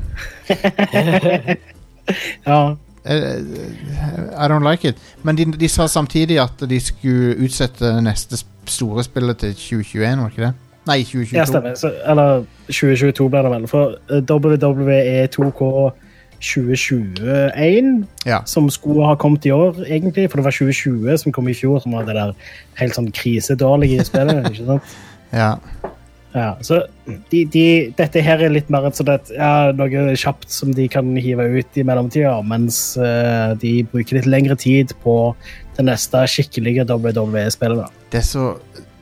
[2.46, 4.96] Ja, I don't like it.
[5.24, 10.30] Men de, de sa samtidig at de skulle utsette neste store spillet til 2021, var
[10.34, 10.54] ikke det?
[10.88, 11.38] Nei, 2022.
[11.38, 11.76] ja stemmer.
[11.76, 13.68] Så, eller 2022 ble det vel.
[13.70, 15.70] For eh, WWE 2K
[16.46, 18.40] 2021, Ja.
[18.46, 21.80] som skulle ha kommet i år, egentlig, for det var 2020 som kom i fjor,
[21.80, 22.34] som var det der
[22.82, 24.50] helt sånn krisedårlige spillet.
[24.52, 24.96] ikke sant?
[25.42, 25.54] ja.
[26.36, 26.82] Ja, så
[27.32, 31.14] de, de, dette her er litt mer sånn at, ja, noe kjapt som de kan
[31.16, 35.16] hive ut i mellomtida, mens uh, de bruker litt lengre tid på
[35.78, 38.02] det neste skikkelige WWE-spillet.
[38.12, 38.56] Det er så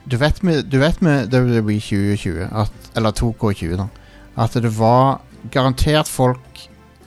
[0.03, 3.87] Du vet med, du vet med WWE 2020, at, eller 2K20, da,
[4.43, 5.21] at det var
[5.53, 6.65] garantert folk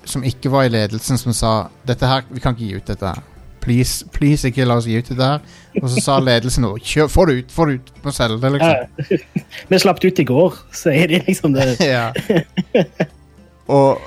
[0.08, 3.10] som ikke var i ledelsen, som sa dette her, vi kan ikke gi ut dette
[3.12, 3.20] her.
[3.66, 5.40] Please, please ikke la oss gi ut det der.
[5.82, 8.52] Og så sa ledelsen nå kjør, få det ut, få det ut, må selge det,
[8.54, 8.76] liksom.
[8.78, 9.46] Ja.
[9.72, 11.72] Vi slapp det ut i går, så er de liksom det.
[11.82, 12.12] Ja.
[13.66, 13.98] og,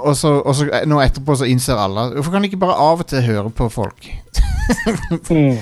[0.00, 3.02] og, så, og så nå etterpå så innser alle Hvorfor kan de ikke bare av
[3.04, 4.08] og til høre på folk?
[5.32, 5.58] Mm.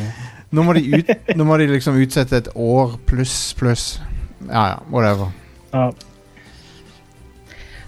[0.52, 3.84] Nå må de, ut, nå må de liksom utsette et år pluss, pluss.
[4.50, 5.30] Ja ja, whatever.
[5.72, 5.86] Ja.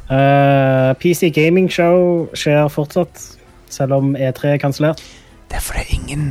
[0.09, 3.29] Uh, PC Gaming Show skjer fortsatt.
[3.73, 5.03] selv om E3 er kansellert.
[5.53, 6.25] Det er fordi ingen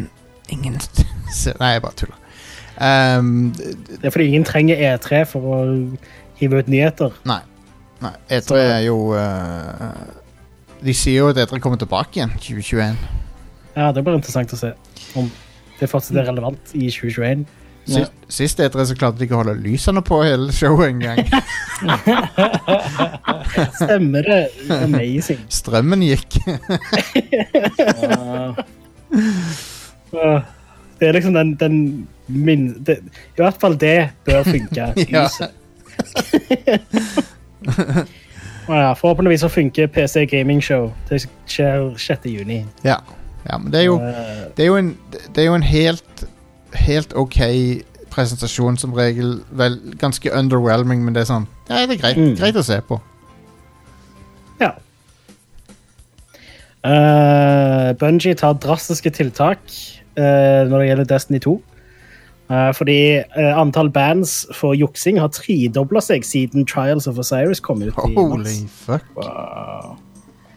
[0.51, 0.79] Ingen
[1.61, 2.17] Nei, jeg bare tuller.
[2.81, 5.59] Um, Det er fordi ingen trenger E3 for å
[6.41, 7.13] hive ut nyheter.
[7.29, 7.37] nei.
[8.01, 8.11] nei.
[8.33, 9.93] E3 er jo uh,
[10.81, 12.97] De sier jo at E3 kommer tilbake igjen 2021.
[13.77, 14.73] Ja, Det blir interessant å se
[15.15, 15.29] om
[15.79, 17.45] det fortsatt er relevant i 2021.
[17.91, 21.21] Sist, sist E3 så klarte de ikke å holde lysene på hele showet engang.
[23.79, 24.43] Stemmer det?
[24.81, 25.39] Amazing.
[25.49, 26.31] Strømmen gikk.
[28.01, 28.57] Uh,
[31.01, 32.99] Det er liksom den, den min, det,
[33.37, 34.93] I hvert fall det bør funke.
[35.11, 35.23] Ja.
[35.25, 35.49] Lyset.
[38.69, 40.91] Ja, forhåpentligvis så funker PC Gaming Show.
[41.09, 42.19] Det skjer 6.
[42.25, 42.65] juni.
[42.85, 42.95] ja.
[43.49, 43.97] ja, men det er jo
[44.57, 44.97] Det er jo en,
[45.35, 46.23] det er jo en helt,
[46.73, 47.39] helt ok
[48.11, 49.39] presentasjon som regel.
[49.51, 52.35] Vel, ganske underwhelming, men det er sånn Ja, det er greit, Mm.
[52.37, 52.99] greit å se på.
[56.81, 59.61] Uh, Bungie tar drastiske tiltak
[60.17, 61.57] uh, når det gjelder Destiny 2.
[62.51, 62.99] Uh, fordi
[63.37, 67.93] uh, antall bands for juksing har tredobla seg siden Trials of Osiris kom ut.
[67.95, 69.05] i Holy fuck.
[69.15, 69.93] Wow.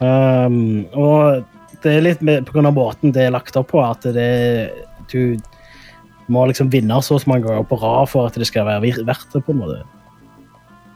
[0.00, 1.44] Um, og
[1.84, 4.72] det er litt med, på grunn av måten det er lagt opp på, at det,
[5.12, 5.36] du
[6.32, 9.44] må liksom vinne så mange ganger på rad for at det skal være verdt det,
[9.44, 9.82] på en måte.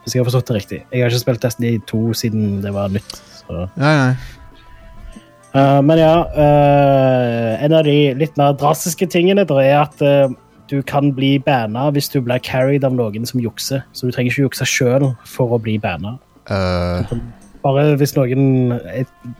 [0.02, 0.80] Hvis jeg har forstått det riktig.
[0.88, 3.20] Jeg har ikke spilt Destiny 2 siden det var nytt.
[3.42, 3.68] Så.
[3.76, 4.37] Nei, nei.
[5.54, 10.28] Uh, men ja, uh, en av de litt mer drastiske tingene der er at uh,
[10.68, 13.84] du kan bli banna hvis du blir carried av noen som jukser.
[13.96, 16.18] Så du trenger ikke jukse sjøl for å bli banna.
[17.64, 18.76] Bare hvis noen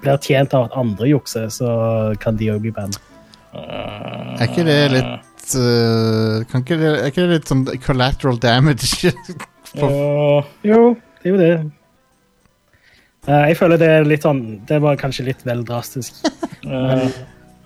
[0.01, 1.69] blir tjent av at andre jukser, så
[2.23, 3.05] kan de òg bli banna.
[4.39, 5.15] er ikke det litt
[5.49, 9.13] kan ikke det, Er ikke det litt sånn collateral damage?
[9.77, 9.89] Ja.
[10.65, 11.78] Jo, det er jo det.
[13.29, 16.23] Uh, jeg føler det er litt sånn Det var kanskje litt vel drastisk.
[16.65, 17.09] Uh,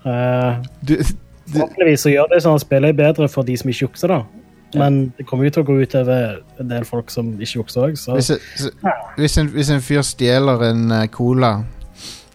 [0.87, 1.13] du, du,
[1.53, 4.43] Forhåpentligvis så gjør det sånn at spillet er bedre for de som ikke jukser, da.
[4.79, 7.87] Men det kommer jo til å gå ut over en del folk som ikke jukser
[7.89, 8.71] òg, så hvis, så,
[9.19, 11.51] hvis, en, hvis en fyr stjeler en eh, cola,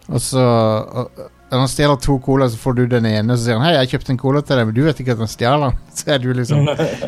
[0.06, 3.56] og så og, han stjeler to cola, så får du den ene, og så sier
[3.58, 5.60] han 'Hei, jeg kjøpte en cola til deg', men du vet ikke at han stjal
[5.64, 5.78] den.
[5.98, 6.66] Så er du liksom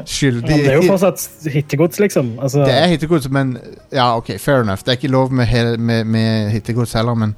[0.09, 0.48] skyldig.
[0.48, 2.38] Men det er jo fortsatt hittegods, liksom.
[2.42, 3.59] Altså, Det er hittegods, men
[3.92, 4.81] Ja, OK, fair enough.
[4.85, 7.35] Det er ikke lov med, med, med hittegods heller, men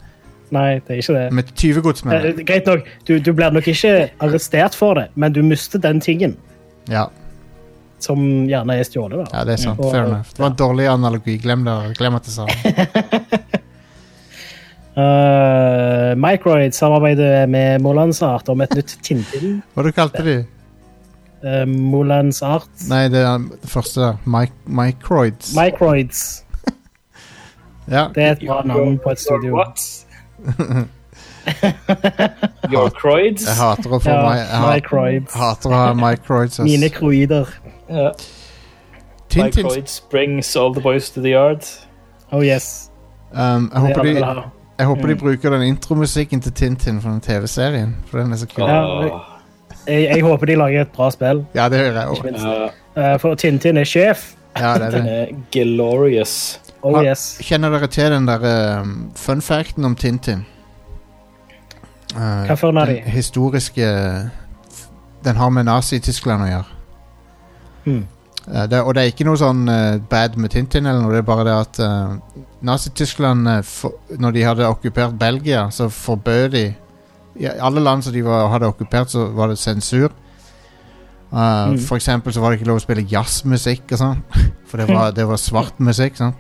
[0.53, 1.33] Nei, det er ikke det.
[1.33, 2.39] med tyvegods, mener jeg.
[2.39, 6.01] Eh, Greit nok, du, du blir nok ikke arrestert for det, men du mister den
[6.01, 6.37] tingen
[6.89, 7.07] Ja,
[7.99, 9.25] som gjerne er stjålet.
[9.33, 9.39] da.
[9.39, 9.81] ja, det er sant.
[9.81, 10.29] Og- Fair enough.
[10.31, 11.39] Det var en dårlig analogi.
[11.39, 11.97] Glem det.
[11.99, 13.61] Glem at det sa det.
[14.93, 19.63] Uh, Microid samarbeider med Molans Art om et nytt Tintin.
[19.75, 20.35] Hva du kalte de?
[21.43, 22.69] Uh, Molans Art.
[22.91, 24.19] Nei, det er det første der.
[24.29, 25.55] Mic microids.
[25.57, 26.45] Microids.
[27.91, 28.09] Ja.
[28.15, 29.59] Det er et bra navn på et studio.
[32.71, 33.43] Your croids?
[33.49, 34.39] Jeg hater å få Ja, my,
[34.77, 35.35] Microids.
[35.35, 36.61] hater å ha microids.
[36.63, 37.49] Mine croider.
[37.89, 38.13] Ja.
[39.35, 41.65] Microids brings all the boys to the yard.
[42.31, 42.91] Oh yes.
[43.33, 44.51] um, Jeg Det håper de.
[44.83, 45.21] Jeg håper de Mm.
[45.21, 47.95] bruker den intromusikken til Tintin fra den TV-serien.
[48.11, 48.65] For den er så kul.
[48.67, 49.09] Ja,
[49.87, 51.45] Jeg, jeg håper de lager et bra spill.
[51.55, 52.33] Ja, det hører jeg også.
[52.47, 54.35] Ja, Uh, for Tintin er sjef.
[54.59, 55.13] Ja, det er den det.
[55.13, 56.61] er glorious.
[56.83, 57.39] Oh Har- yes.
[57.41, 60.45] Kjenner dere til den der um, fun facten om Tintin?
[62.15, 63.87] Uh, Hva for en av den historiske
[65.25, 66.65] Den har med Nazi-Tyskland å gjøre.
[67.85, 68.05] Hmm.
[68.49, 71.23] Uh, det, og det er ikke noe sånn uh, bad med Tintin, eller noe, det
[71.23, 73.47] er bare det at uh, Nazi-Tyskland,
[74.19, 76.65] når de hadde okkupert Belgia, så forbød de
[77.43, 80.11] I alle land som de var, hadde okkupert, så var det sensur.
[81.33, 81.79] Uh, Mm.
[81.81, 84.19] For eksempel så var det ikke lov å spille jazzmusikk og sånn,
[84.69, 86.19] for det var, det var svart musikk.
[86.21, 86.37] sant?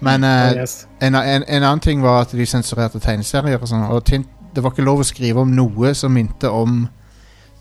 [0.00, 0.64] Men uh,
[1.00, 3.84] en, en, en annen ting var at de sensurerte tegneserier og sånn.
[3.92, 6.86] Og Tint, det var ikke lov å skrive om noe som minte om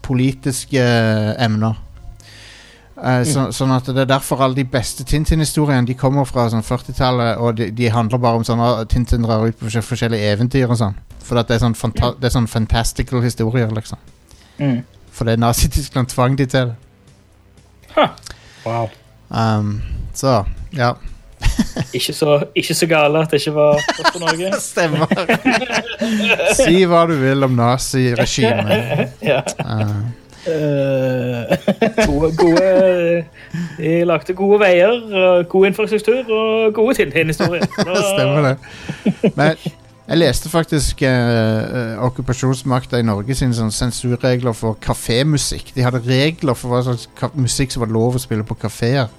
[0.02, 1.76] politiske eh, emner.
[3.00, 6.66] Eh, så, sånn at det er derfor alle de beste Tintin-historiene De kommer fra sånn
[6.66, 10.80] 40-tallet, og de, de handler bare om sånn Tintin drar ut på forskjellige eventyr og
[10.82, 10.98] sånn.
[11.24, 14.02] For at det er sånn, fanta det er sånn fantastical historier, liksom.
[14.60, 14.82] Mm.
[15.16, 16.74] For det er Nazi-Tyskland tvang de til
[17.96, 18.12] huh.
[18.66, 18.90] Wow.
[19.30, 19.80] Um,
[20.14, 20.44] så,
[20.76, 20.94] ja.
[21.96, 24.50] Ikke, så, ikke så gale at det ikke var godt for Norge.
[24.72, 25.08] Stemmer.
[26.60, 29.16] si hva du vil om naziregimet.
[29.24, 29.40] Ja.
[29.64, 30.10] Uh,
[32.10, 32.70] Gode, gode
[33.78, 37.66] De lagde gode veier, god infrastruktur og gode Tintin-historier.
[38.14, 39.34] Stemmer det.
[39.36, 39.58] Men
[40.10, 45.70] jeg leste faktisk eh, okkupasjonsmakta i Norge sine sånn sensurregler for kafémusikk.
[45.76, 47.06] De hadde regler for hva slags
[47.38, 49.12] musikk som var lov å spille på kafeer.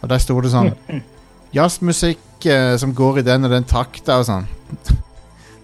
[0.00, 0.72] Og der sto det sånn
[1.56, 4.48] Jazzmusikk eh, som går i den og den takta og sånn.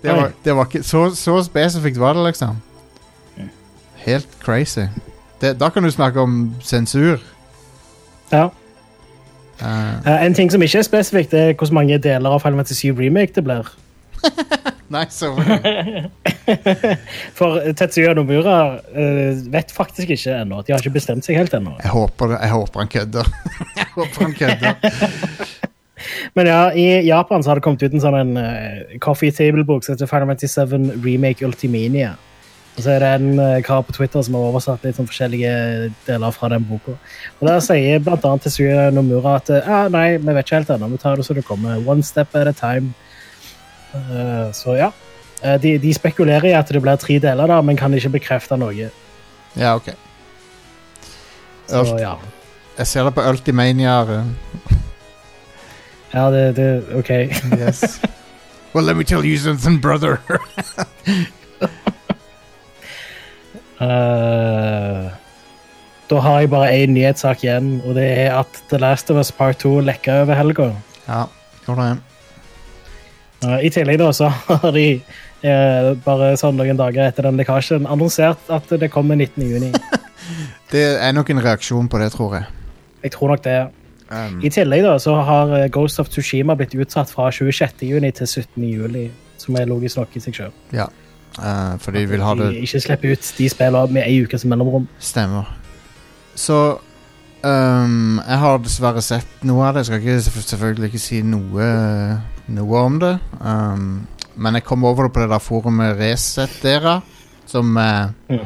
[0.03, 2.61] Det var, det var ikke Så, så spesifikt var det, liksom.
[4.09, 4.87] Helt crazy.
[5.41, 7.19] Det, da kan du snakke om sensur.
[8.33, 8.49] Ja.
[9.63, 12.89] Uh, uh, en ting som ikke er spesifikt, er hvor mange deler av Final Fantasy
[12.89, 13.67] 7 Remake det blir.
[14.95, 15.33] nei, så
[17.39, 20.57] For Tetsuya Nomura uh, vet faktisk ikke ennå.
[20.63, 21.73] De har ikke bestemt seg helt ennå.
[21.83, 23.27] Jeg håper, jeg håper han kødder.
[23.83, 24.73] jeg håper han kødder.
[26.39, 29.83] Men ja, i Japan så har det kommet ut en sånn en, uh, coffee table-bok
[29.85, 32.11] som heter Final Fantasy 7 Remake Ultimania.
[32.79, 35.51] Og så er det en uh, kar på Twitter som har oversatt litt sånn forskjellige
[36.07, 36.95] deler fra den boka.
[37.41, 40.71] Og Der sier blant annet Tetsuya Nomura at ja, ah, nei, vi vet ikke helt
[40.77, 41.83] ennå, vi tar det så det kommer.
[41.83, 42.95] One step at a time.
[43.91, 44.93] Uh, så ja.
[45.43, 48.59] Eh, de, de spekulerer i at det blir tre deler, da, men kan ikke bekrefte
[48.59, 48.91] noe.
[49.59, 49.91] Ja, ok.
[51.69, 52.15] Så ja.
[52.79, 54.01] Jeg ser det på Ultimania.
[54.03, 54.25] eh.
[56.15, 57.11] Ja, det, det OK.
[57.59, 58.01] Yes.
[58.75, 60.21] well, let me tell you something, brother.
[63.81, 65.09] Eh,
[66.09, 69.31] da har jeg bare én nyhetssak igjen, og det er at The Last of Us
[69.33, 70.73] Part 2 lekka over helga.
[71.09, 71.25] ja,
[71.69, 71.99] det.
[73.63, 78.51] I tillegg da, så har de eh, bare sånn noen dager etter den lekkasjen annonsert
[78.51, 79.45] at det kommer 19.
[79.47, 79.73] juni.
[80.69, 82.45] Det er nok en reaksjon på det, tror jeg.
[83.01, 83.55] Jeg tror nok det.
[84.11, 87.87] Um, I tillegg da, så har eh, Ghost of Tsushima blitt utsatt fra 26.
[87.89, 88.67] juni til 17.
[88.69, 89.07] juli,
[89.41, 90.59] som er logisk nok i seg selv.
[90.77, 90.91] ja.
[91.39, 94.89] Eh, for de vil ha det ikke slippe ut de spillene med ei som mellomrom.
[94.99, 95.55] Stemmer.
[96.35, 96.79] Så
[97.43, 99.85] um, Jeg har dessverre sett noe av det.
[99.85, 101.67] Jeg skal ikke, selvfølgelig ikke si noe,
[102.47, 103.17] noe om det.
[103.41, 104.07] Um,
[104.39, 107.01] men jeg kom over det på det der forumet Reset dere,
[107.47, 108.39] som uh,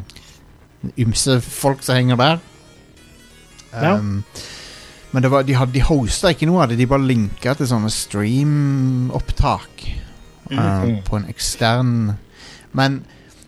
[0.97, 2.43] ymse folk som henger der.
[3.73, 3.95] Ja.
[3.97, 4.23] Um,
[5.13, 7.67] Men det var, de, hadde, de hosta ikke noe av det, de bare linka til
[7.69, 9.83] sånne stream-opptak.
[10.49, 11.03] mm -hmm.
[11.05, 12.17] På en ekstern
[12.73, 13.01] Men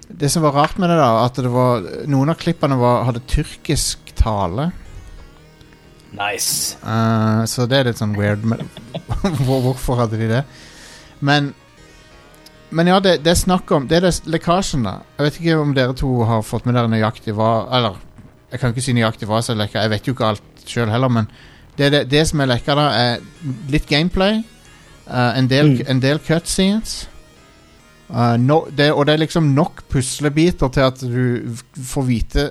[0.07, 3.23] det som var rart med det, da, at det var noen av klippene var, hadde
[3.31, 4.69] tyrkisk tale.
[6.15, 6.77] Nice.
[6.85, 8.45] Uh, så det er litt sånn weird.
[8.47, 8.61] Men,
[9.47, 10.43] hvorfor hadde de det?
[11.19, 11.53] Men
[12.75, 14.95] Men ja, det, det er snakk om Det er det lekkasjen, da.
[15.17, 17.99] Jeg vet ikke om dere to har fått med dere nøyaktig hva Eller,
[18.51, 19.83] jeg kan ikke si nøyaktig hva som er lekka.
[19.85, 21.27] Jeg vet jo ikke alt sjøl heller, men
[21.77, 24.39] det, det, det som er lekka, da, er litt gameplay.
[25.05, 25.85] Uh, en, del, Mm.
[25.91, 26.95] en del cutscenes.
[28.10, 32.50] Uh, no, det, og det er liksom nok puslebiter til at du får vite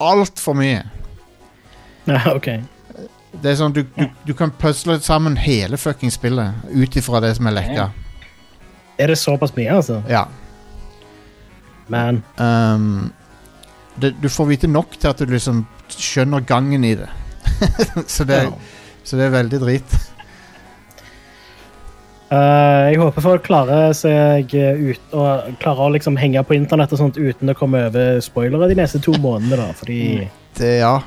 [0.00, 0.82] altfor mye.
[2.08, 2.48] Ja, ok.
[3.38, 7.34] Det er sånn, du, du, du kan pusle sammen hele fucking spillet ut ifra det
[7.36, 7.90] som er lekka.
[8.98, 10.00] Er det såpass mye, altså?
[10.10, 10.24] Ja.
[11.88, 13.12] Men Um,
[14.00, 17.08] det, du får vite nok til at du liksom skjønner gangen i det.
[18.14, 18.52] så, det ja.
[19.04, 19.96] så det er veldig drit.
[22.28, 27.00] Eh, jeg håper folk klarer seg ut og klarer å liksom henge på internett og
[27.00, 29.62] sånt uten å komme over spoilere de neste to månedene.
[29.62, 30.98] da, fordi Det, ja.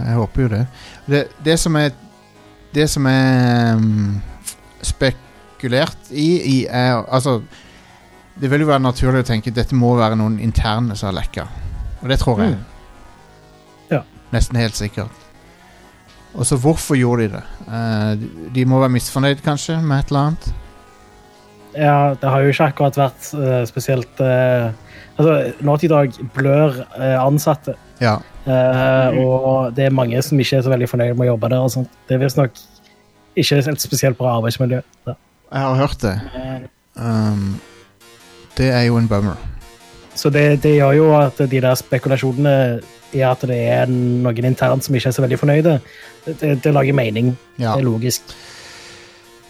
[0.00, 0.64] Jeg håper jo det.
[1.06, 1.90] Det, det som er
[2.72, 4.20] Det som er um,
[4.82, 7.40] spekulert i, i er Altså
[8.40, 11.18] Det vil jo være naturlig å tenke at dette må være noen interne som har
[11.18, 11.46] lekka.
[12.00, 12.54] Og det tror jeg.
[12.54, 13.90] Mm.
[13.90, 14.02] Ja.
[14.32, 15.29] Nesten helt sikkert.
[16.34, 17.44] Og så hvorfor gjorde de det?
[17.66, 20.50] Uh, de, må være misfornøyd, kanskje, med et eller annet.
[21.74, 24.70] Ja, det har jo ikke akkurat vært uh, spesielt uh,
[25.20, 25.52] Altså,
[25.84, 26.78] i dag blør
[27.20, 28.14] ansatte, Ja.
[28.48, 31.60] og det er mange som ikke er så veldig fornøyd med å jobbe der.
[31.60, 31.90] og sånt.
[32.08, 32.56] Det er visstnok
[33.36, 34.80] ikke et spesielt bra arbeidsmiljø.
[35.06, 35.14] Ja.
[35.52, 36.14] Jeg har hørt det.
[36.96, 37.60] Um,
[38.56, 39.36] det er jo en bummer.
[40.14, 42.80] Så det, det gjør jo at de der spekulasjonene
[43.16, 45.76] i at det er noen internt som ikke er så veldig fornøyde,
[46.26, 47.34] det, det lager mening.
[47.56, 47.74] Ja.
[47.74, 48.34] Det er logisk.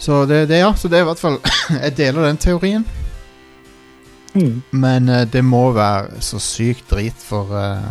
[0.00, 1.36] Så det, det, ja, så det er i hvert fall
[1.84, 2.86] Jeg deler den teorien.
[4.32, 4.62] Mm.
[4.70, 7.90] Men uh, det må være så sykt drit for uh,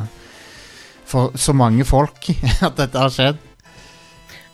[1.05, 2.31] For så mange folk
[2.67, 3.45] at dette har skjedd.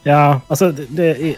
[0.05, 1.35] Ja, altså det, det,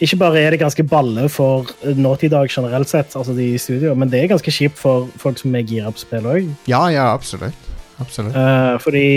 [0.00, 4.08] Ikke bare er det ganske balle for nåtidag generelt sett, altså de i studio, men
[4.12, 6.48] det er ganske kjipt for folk som er gira på spill òg.
[6.70, 7.69] Ja, ja, absolutt.
[8.00, 8.36] Absolutt.
[8.80, 9.08] fordi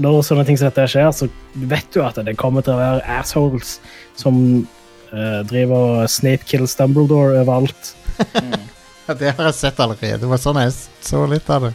[0.00, 1.28] når sånne ting som dette skjer, så
[1.70, 3.76] vet du at det kommer til å være assholes
[4.18, 4.36] som
[5.12, 7.94] uh, driver og Snape kills Dumbledore overalt.
[9.04, 10.16] Ja, det har jeg sett allerede.
[10.22, 10.70] Det var sånn jeg
[11.04, 11.74] så litt av det.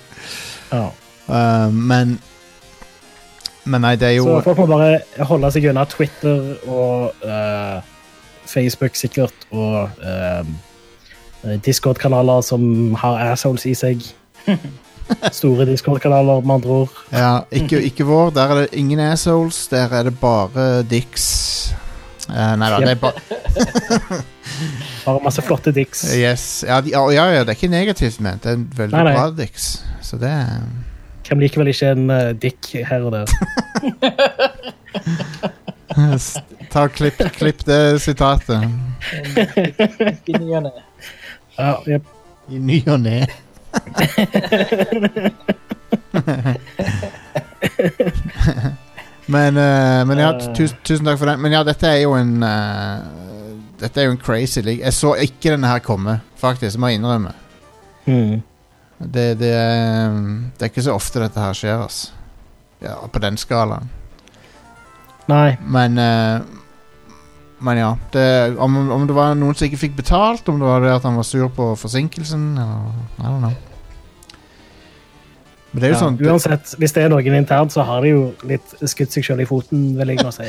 [0.72, 0.88] Ja.
[1.30, 2.16] Uh, men
[3.70, 7.86] Men nei, det er jo Så folk må bare holde seg unna Twitter og uh,
[8.50, 9.94] Facebook sikkert, og
[11.62, 14.10] Discord-kanaler som har assholes i seg.
[15.32, 16.90] Store Discord-kanaler, med andre ord.
[17.12, 18.30] ja, ikke, ikke vår.
[18.36, 19.68] Der er det ingen assholes.
[19.72, 21.26] Der er det bare dicks.
[22.30, 23.14] Uh, nei da, det er bare
[25.06, 26.04] Bare masse flotte dicks.
[26.14, 26.64] Yes.
[26.68, 28.44] Ja, de, ja, ja, det er ikke negativt ment.
[28.44, 29.14] Det er veldig Nei, nei.
[29.18, 29.66] bra dicks.
[30.06, 30.62] Så det er
[31.30, 33.26] Hvem liker vel ikke en uh, dick her og der?
[36.70, 38.64] Ta og klipp, klipp det sitatet.
[40.30, 40.72] I ny og ne.
[42.50, 43.20] I ny og ne.
[49.26, 51.42] Men, uh, men ja, tusen, tusen takk for den.
[51.44, 53.00] Men ja, dette er jo en uh,
[53.80, 54.84] Dette er jo en crazy league.
[54.84, 56.78] Jeg så ikke denne her komme, faktisk.
[56.82, 57.32] Må jeg innrømme.
[58.06, 58.42] Mm.
[59.00, 60.10] Det, det, er,
[60.58, 62.12] det er ikke så ofte dette her skjer, altså.
[62.84, 63.88] Ja, på den skalaen.
[65.32, 65.56] Nei.
[65.62, 66.42] Men uh,
[67.60, 67.98] Men ja.
[68.12, 71.04] Det, om, om det var noen som ikke fikk betalt, om det var det at
[71.08, 73.54] han var sur på forsinkelsen, eller I don't know.
[75.72, 78.14] Men det er jo Ja, sånn uansett, hvis det er noen internt, så har de
[78.16, 80.48] jo litt skutt seg sjøl i foten, vil jeg nå si.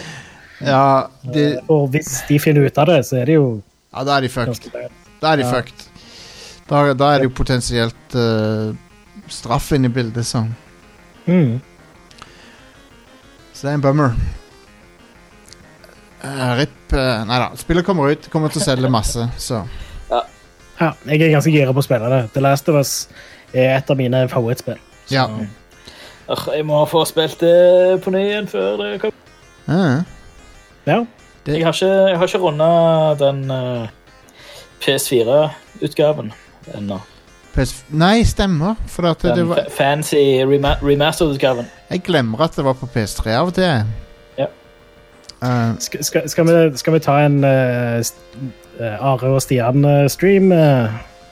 [0.64, 1.44] Ja, de...
[1.72, 3.50] Og hvis de finner ut av det, så er det jo
[3.90, 4.70] ja da er de fucked.
[5.20, 5.50] Da er de Ja.
[5.50, 5.86] fucked.
[6.70, 8.70] Da, da er det jo potensielt uh,
[9.26, 10.44] straff inne i bildet, så.
[11.26, 11.58] Mm.
[13.52, 14.14] Så det er en bummer.
[16.22, 17.48] Uh, RIP uh, Nei da.
[17.58, 19.64] Spillet kommer ut, kommer til å selge masse, så
[20.80, 22.20] Ja, jeg er ganske gira på å spille det.
[22.32, 23.08] The Last of Us
[23.52, 24.78] er et av mine favorittspill.
[25.10, 25.26] Så- Ja.
[26.30, 29.16] Ach, Jeg må få spilt det på ny igjen før det kommer.
[29.66, 30.02] Uh,
[30.86, 31.04] Ja.
[31.46, 32.68] Det- Jeg har ikke, jeg har ikke runda
[33.18, 33.86] den uh,
[34.80, 36.32] PS4-utgaven
[36.74, 37.00] ennå.
[37.54, 38.76] PS Nei, stemmer.
[38.86, 40.14] For at den det var, fancy
[40.46, 41.66] rema remaster-utgaven.
[41.90, 43.82] jeg glemmer at det var på PS3 av og til.
[44.38, 44.46] Ja.
[45.42, 47.98] Uh, Skal, skal, skal, vi, skal vi ta en uh,
[48.80, 50.52] eh, Are og Stian-stream?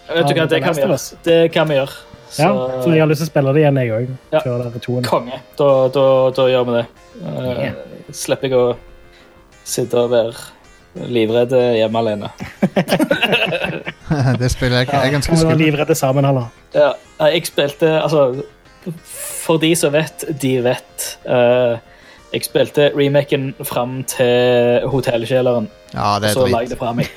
[0.09, 0.99] Vet du hva, det kan vi gjøre.
[1.24, 1.93] Det kan vi gjøre.
[2.29, 4.11] Så, ja, så jeg har lyst til å spille det igjen, jeg òg.
[4.35, 4.43] Ja.
[4.45, 5.09] Er.
[5.09, 5.41] Konge.
[5.59, 6.05] Da, da,
[6.37, 6.85] da gjør vi det.
[7.22, 7.74] Uh, Yeah.
[8.14, 8.66] Slipper jeg å
[9.68, 12.31] sitte og være livredd hjemme alene.
[14.41, 15.61] det spiller jeg er ganske Kan vi være skummelt.
[15.61, 16.49] livredde sammen, heller?
[16.72, 16.93] Ja,
[17.29, 18.45] jeg spilte Altså,
[19.05, 21.09] for de som vet, de vet.
[21.29, 21.74] Eh,
[22.33, 27.09] jeg spilte remaken fram til Hotellkjelleren, Ja, det så er la jeg det fra meg.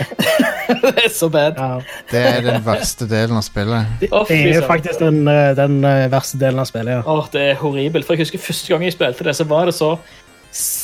[0.82, 1.54] det er så bad.
[1.58, 1.76] Ja.
[2.10, 3.86] Det er den verste delen av spillet.
[4.02, 7.04] Det er jo faktisk den, eh, den eh, verste delen av spillet, ja.
[7.06, 8.06] Åh, det er horribelt.
[8.08, 9.92] For jeg husker Første gang jeg spilte det, så var det så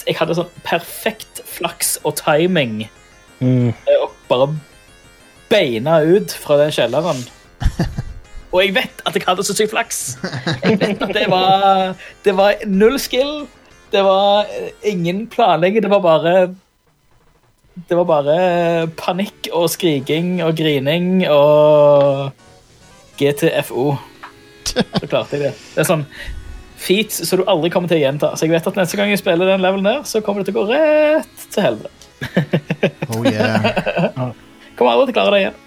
[0.06, 2.84] Jeg hadde sånn perfekt flaks og timing
[3.36, 3.68] Mm.
[3.68, 4.46] eh, og bare
[5.50, 7.18] beina ut fra den kjelleren.
[8.54, 9.98] Og jeg vet at jeg hadde så sykt flaks.
[10.62, 11.92] Jeg vet at det var
[12.24, 13.42] Det var null skill.
[13.90, 15.82] Det var eh, ingen planlegging.
[15.82, 16.54] Det var bare
[17.88, 18.36] Det var bare
[18.96, 22.32] panikk og skriking og grining og
[23.20, 23.90] GTFO.
[24.66, 25.52] Så klarte jeg det.
[25.74, 26.06] Det er sånn
[26.76, 28.32] feats så du aldri kommer til å gjenta.
[28.36, 30.56] Så jeg vet at neste gang jeg spiller den levelen der, så kommer det til
[30.56, 31.92] å gå rett til helvete.
[33.12, 34.32] Oh yeah.
[34.76, 35.58] Kommer aldri til å klare det igjen.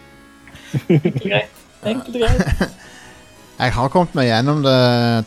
[0.89, 1.61] Enkelt og greit.
[1.89, 2.63] Enkelt og greit.
[3.59, 4.75] Jeg har kommet meg gjennom det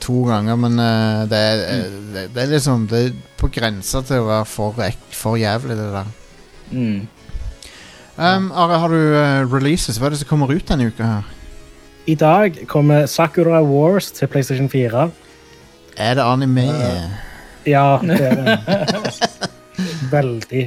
[0.01, 2.05] to ganger, men uh, det, er, mm.
[2.15, 4.79] det, det er liksom Det er på grensa til å være for,
[5.13, 6.13] for jævlig, det der.
[6.71, 7.03] Mm.
[8.17, 9.99] Um, Are, har du uh, releases?
[10.01, 11.29] Hva er det som kommer ut denne uka her?
[12.09, 15.11] I dag kommer Sakura Wars til PlayStation 4.
[16.01, 16.65] Er det anime?
[17.67, 18.79] Ja, det er det.
[20.15, 20.65] Veldig.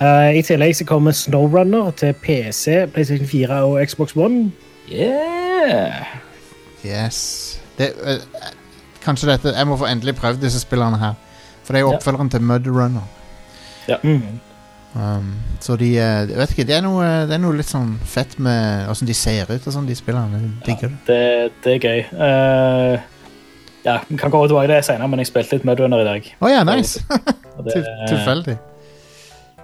[0.00, 4.50] Uh, I tillegg så kommer Snowrunner til PC, PlayStation 4 og Xbox One.
[4.90, 6.19] Yeah.
[6.84, 7.60] Yes.
[7.78, 8.20] Det, eh,
[9.04, 11.14] kanskje dette Jeg må få endelig prøvd disse spillene her.
[11.64, 11.96] For det er jo Ja.
[11.98, 13.04] oppfølgeren til Mudrunner.
[13.88, 13.96] Ja.
[14.02, 14.40] Mm.
[14.94, 17.92] Um, så de eh, Jeg vet ikke, det er, noe, det er noe litt sånn
[18.04, 20.40] fett med åssen de ser ut og sånn, de spillene.
[20.66, 20.98] Digger det.
[21.06, 22.00] Det, det er gøy.
[22.12, 22.98] Uh,
[23.84, 26.26] ja, Vi kan komme tilbake til det senere, men jeg spilte litt Mudrunner i dag.
[26.40, 27.00] Å ja, nice!
[27.64, 28.58] Det, tilfeldig.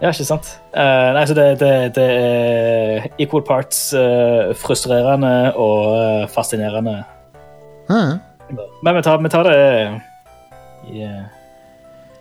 [0.00, 0.48] Ja, ikke sant?
[0.76, 6.98] Uh, nei, så det, det, det er equal parts uh, frustrerende og eh, fascinerende.
[7.88, 8.18] Mm.
[8.84, 9.56] Men vi tar, vi tar det
[10.92, 11.24] i yeah.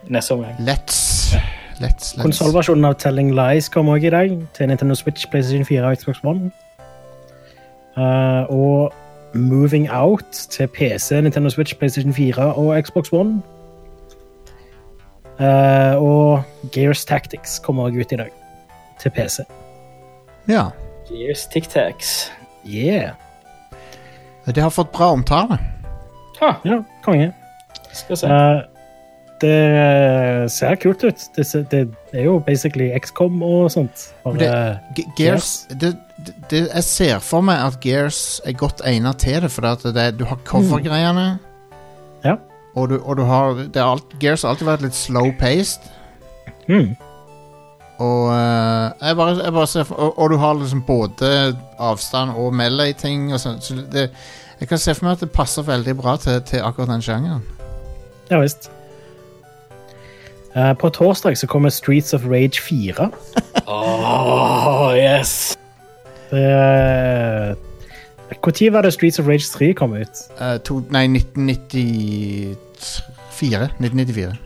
[0.08, 0.56] neste omgang.
[0.58, 1.34] Let's.
[1.76, 2.22] Let's, let's.
[2.22, 6.24] Konsollversjonen av Telling Lies kommer også i dag til Nintendo Switch, PlayStation 4 og Xbox
[6.24, 6.50] One.
[7.96, 8.92] Uh, og
[9.34, 13.42] Moving Out til PC, Nintendo Switch, PlayStation 4 og Xbox One.
[15.38, 18.30] Eh, og Gears Tactics kommer også ut i dag
[19.02, 19.42] til PC.
[20.48, 20.68] Ja.
[21.10, 22.30] Gears Tic Tacs.
[22.66, 23.10] Yeah!
[24.46, 25.58] Det har fått bra omtale.
[26.40, 27.32] Ha, Ja, konge.
[27.92, 28.26] skal se.
[28.26, 28.62] Uh,
[29.40, 31.24] det ser kult ut.
[31.36, 31.82] Det, ser- det
[32.14, 34.06] er jo basically XCOM og sånt.
[34.24, 38.80] Bare, Det- Ge- Gears det, det, det, Jeg ser for meg at Gears er godt
[38.84, 39.62] egnet til det, for
[39.92, 41.38] det, du har covergreiene.
[41.38, 42.24] Mm.
[42.24, 42.36] Ja.
[42.76, 45.86] Og, du, og du har det er alt, Gears har alltid vært litt slow-paced.
[46.68, 46.90] mm,
[48.04, 52.30] Og uh, jeg bare, jeg bare ser for, og, og du har liksom både avstand
[52.36, 53.60] og melee-ting og sånn.
[53.64, 54.10] Så det,
[54.60, 57.44] jeg kan se for meg at det passer veldig bra til, til akkurat den sjangeren.
[58.30, 58.70] Ja visst.
[60.56, 63.10] Uh, på torsdag så kommer Streets of Rage 4.
[63.68, 65.56] Åh, yes!
[66.30, 67.56] Når
[68.72, 70.08] var det Streets of Rage 3 kom ut?
[70.40, 71.06] Uh, to, nei,
[72.76, 73.68] 1994.
[73.80, 74.36] 1994.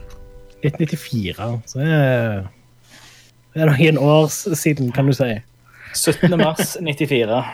[0.64, 1.60] 1994.
[1.66, 2.42] Så det er,
[3.54, 5.30] det er noen år siden, kan du si.
[5.94, 6.38] 17.
[6.38, 7.44] mars 94.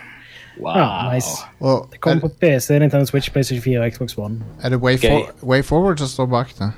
[0.60, 0.76] Wow.
[0.78, 1.28] Ja, nice.
[1.60, 4.40] Og Det kommer er, på PC, Nintendo Switch, PlayStation 4 og Xbox One.
[4.62, 6.70] er det Way, for, Way Forward som står bak det?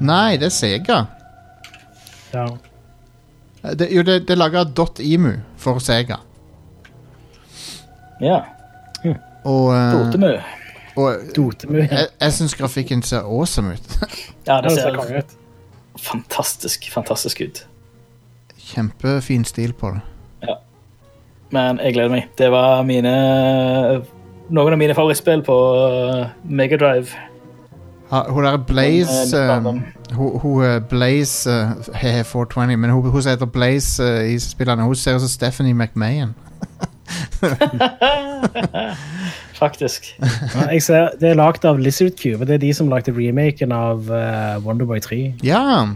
[0.00, 1.02] Nei, det er Sega.
[2.34, 2.44] Ja.
[3.64, 4.64] Eh, Det, jo, det, det er laga
[4.98, 6.16] .imu for Sega.
[8.20, 8.40] Ja.
[9.44, 10.32] Og, uh, Dotemu.
[10.96, 11.12] Og
[11.72, 13.98] jeg, jeg syns grafikken ser awesome ut.
[14.46, 15.22] Ja, Ja, det ser
[16.00, 17.66] fantastisk, fantastisk ut.
[18.58, 20.00] Kjempefin stil på det.
[21.50, 22.28] Men jeg gleder meg.
[22.38, 23.10] Det var mine
[24.50, 27.06] noen av mine favorittspill på uh, Megadrive.
[28.10, 29.62] Ha, hun der Blaze eh, eh.
[30.16, 31.68] Hun, hun eh, Blaze eh,
[32.02, 35.20] he- he 420, men hun, hun som heter Blaze eh, i spillene, hun ser ut
[35.20, 36.34] som Stephanie McMahon.
[39.60, 40.14] Faktisk.
[40.54, 43.12] Ja, jeg ser, det er lagd av Lizard Cube, og det er de som lagde
[43.14, 45.20] remaken av uh, Wonderboy 3.
[45.46, 45.86] Ja!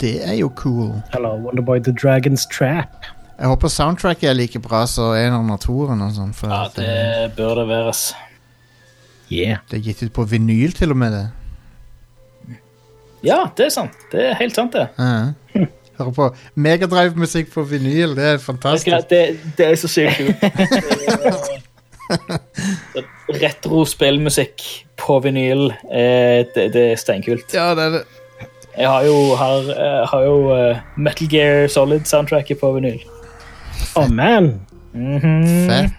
[0.00, 0.92] Det er jo cool.
[1.14, 3.08] Eller Wonderboy The Dragon's Trap.
[3.38, 6.02] Jeg håper soundtracket er like bra som eneren og toeren.
[6.14, 7.94] sånn, Ja, det, det bør det være.
[9.30, 9.58] Yeah.
[9.70, 11.12] det er gitt ut på vinyl, til og med.
[11.12, 12.58] det
[13.22, 13.94] Ja, det er sant.
[14.12, 14.88] Det er helt sant, det.
[14.98, 15.66] Ja.
[15.98, 18.86] Hører på Megadrive-musikk på vinyl, det er fantastisk.
[18.86, 21.64] skal, det, det er så sykt kult.
[23.42, 24.64] Retro spillmusikk
[24.98, 27.54] på vinyl, eh, det, det er steinkult.
[27.54, 28.02] Ja, det er det.
[28.78, 33.00] Jeg har jo, har, eh, har jo eh, Metal Gear Solid-soundtracket på vinyl.
[33.98, 34.60] Oh man!
[34.92, 35.42] Mhm.
[35.68, 35.94] Fett.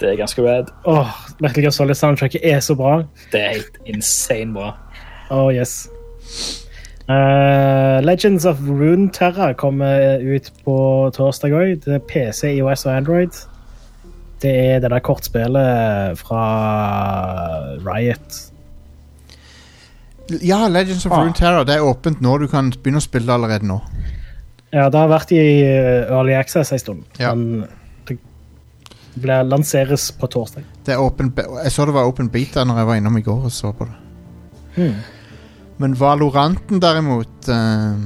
[0.00, 0.70] Det er ganske rad.
[0.84, 1.08] Oh,
[1.40, 3.02] Metal Gear Solid soundtracket er så bra.
[3.32, 4.72] Det er helt insane bra.
[5.30, 5.88] Oh yes.
[7.08, 10.76] Uh, Legends of Runeterra kommer ut på
[11.14, 11.84] torsdag òg.
[11.84, 13.38] Det er PC, IOS og Android.
[14.42, 16.42] Det er det der kortspillet fra
[17.86, 18.40] Riot.
[20.42, 21.22] Ja, Legends of Ah.
[21.22, 22.38] Runeterra det er åpent nå.
[22.38, 23.78] Du kan begynne å spille allerede nå.
[24.72, 27.02] Ja, det har vært i eh, Early Access en stund.
[27.20, 27.34] Ja.
[27.34, 27.66] Men
[28.08, 28.16] det
[29.20, 30.64] ble, lanseres på torsdag.
[30.86, 33.48] Det er open, jeg så det var open beta når jeg var innom i går
[33.50, 33.98] og så på det.
[34.78, 35.02] Hmm.
[35.82, 37.98] Men Valoranten derimot uh,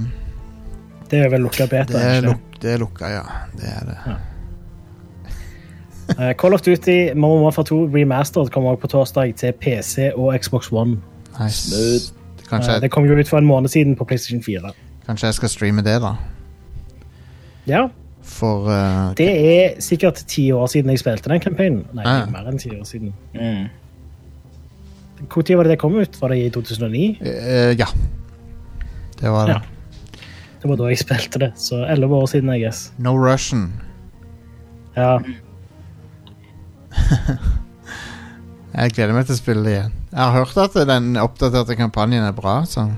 [1.11, 1.93] Det er vel lukka beta.
[1.95, 3.23] det, er luk, det er lukka, ja.
[3.55, 3.99] Det er det.
[4.11, 4.36] Eh,
[6.39, 10.73] Call of Duty Modern Warfare 2 Remastered kommer også på torsdag til PC og Xbox
[10.73, 11.01] One.
[11.41, 11.75] Nice.
[11.75, 12.13] Eh,
[12.67, 14.73] jeg, det kom jo ut for en måned siden på PlayStation 4.
[15.07, 16.15] kanskje jeg skal streame det, da.
[17.67, 17.87] Ja,
[18.23, 19.15] For uh...
[19.19, 21.87] Det er sikkert ti år siden jeg spilte den campaignen.
[21.95, 22.27] Nei, Ah.
[22.31, 23.13] mer enn ti år siden.
[23.35, 23.69] Mm.
[25.21, 26.21] Når var det det kom ut?
[26.21, 27.19] Var det i 2009?
[27.23, 27.87] Uh, Ja.
[29.21, 29.55] Det var det.
[29.55, 29.61] Ja.
[30.63, 32.93] Det var da jeg spilte det, så elleve år siden, I guess.
[32.99, 33.73] No Russian.
[34.97, 35.19] Ja,
[38.77, 39.93] Jeg gleder meg til å spille det igjen.
[40.13, 42.91] Jeg har hørt at den oppdaterte kampanjen er bra, så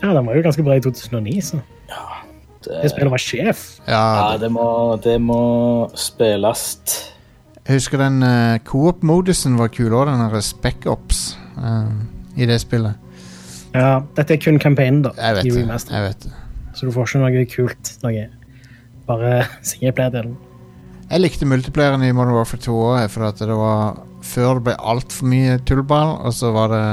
[0.00, 1.60] ja den var jo ganske bra i 2009, så
[2.60, 3.60] Det, det spillet var sjef.
[3.88, 6.64] Ja, ja, det må, det må spilles.
[7.64, 11.88] Jeg husker den uh, coop-modusen var kul òg, den der Spec Ops uh,
[12.36, 13.00] i det spillet.
[13.72, 15.14] Ja, dette er kun campaignen, da.
[15.16, 15.80] Jeg vet i det.
[15.88, 16.34] Jeg vet det.
[16.76, 17.94] Så du får ikke noe kult.
[18.04, 18.28] Noe.
[19.08, 19.32] Bare
[19.70, 20.36] singleplayer-delen.
[21.10, 24.76] Jeg likte multiplayeren i Modern Warfare 2 òg, for at det var før det ble
[24.92, 26.84] altfor mye tullball, og så var det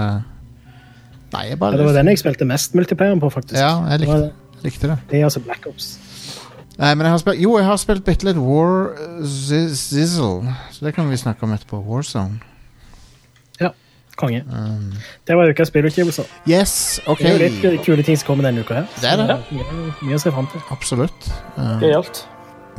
[1.36, 3.60] Nei, jeg Ja, det var den jeg spilte mest multiplayer på, faktisk.
[3.60, 4.98] Ja, jeg Det var likte, likte det.
[5.12, 6.00] Det er altså Black Ops.
[6.78, 10.86] Nei, men jeg har spilt Jo, jeg har spilt bitte litt War uh, Zizzle, så
[10.86, 11.84] det kan vi snakke om etterpå.
[11.86, 12.40] Warzone.
[14.18, 14.44] Konge.
[14.50, 14.94] Um,
[15.28, 16.24] Det var ukas spillutgivelser.
[16.50, 17.20] yes, OK.
[17.20, 18.88] Det er jo litt kule ting som kommer denne uka her.
[19.02, 19.28] Det er det.
[19.30, 20.64] Ja, Mye, mye å se fram til.
[20.74, 21.30] Absolutt.
[21.58, 22.24] Um, Gøyalt.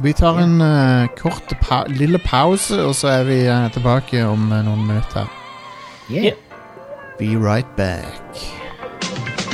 [0.03, 4.51] Vi tar en uh, kort pa lille pause, og så er vi uh, tilbake om
[4.53, 5.27] uh, noen minutter.
[6.11, 6.37] Yeah.
[7.19, 9.48] Be right back.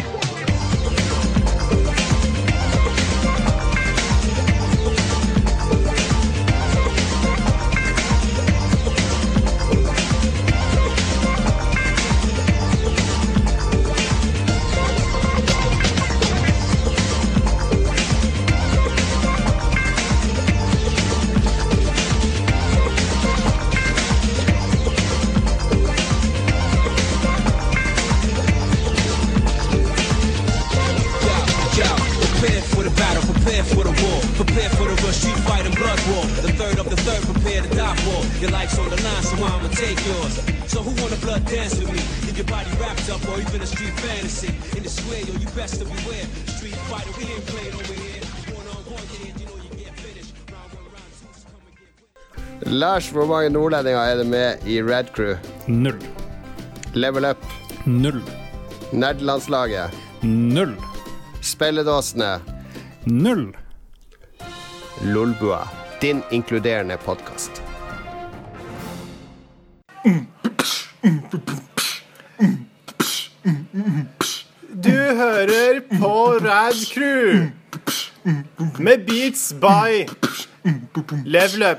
[52.75, 55.35] Lars, hvor mange nordlendinger er det med i Red Crew?
[55.67, 56.01] Null.
[56.95, 57.47] Level Up,
[57.87, 58.23] Null.
[58.93, 59.91] Nerdelandslaget,
[60.23, 60.75] Null.
[61.43, 62.41] Spelledåsene?
[63.07, 63.57] Null.
[65.03, 65.69] Lolbua.
[66.03, 67.63] Din inkluderende podkast.
[74.85, 77.47] Du hører på Rad Crew
[78.79, 80.09] med Beats by
[81.25, 81.79] Level Up.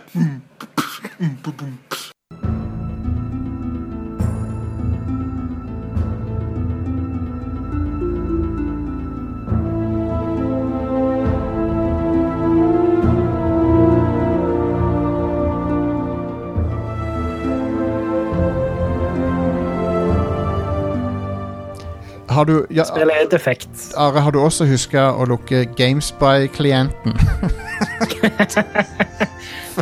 [22.35, 23.93] Har du, ja, Spillet er defekt.
[23.97, 27.15] Are, har du også huska å lukke Gamespy-klienten?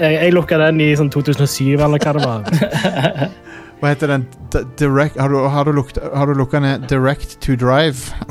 [0.02, 2.42] Jeg, jeg lukka den i sånn 2007, eller hva det var.
[3.84, 4.24] Hva heter den?
[4.54, 8.16] D direct, har, du, har, du lukt, har du lukka ned Direct to Drive?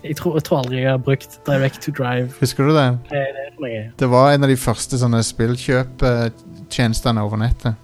[0.00, 2.32] Jeg tror, jeg tror aldri jeg har brukt Direct to Drive.
[2.40, 2.86] Husker du det?
[3.12, 3.92] Er det?
[4.00, 7.76] Det var en av de første sånne spillkjøptjenestene over nettet.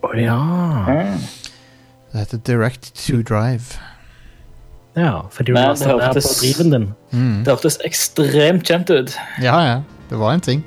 [0.00, 0.38] Å ja.
[2.08, 3.76] Det heter Direct to Drive.
[4.96, 6.86] Ja, fordi du lastet det ned på driven din.
[7.12, 7.44] Mm.
[7.44, 9.12] Det hørtes ekstremt kjent ut.
[9.44, 9.76] Ja, ja.
[10.10, 10.64] Det var en ting.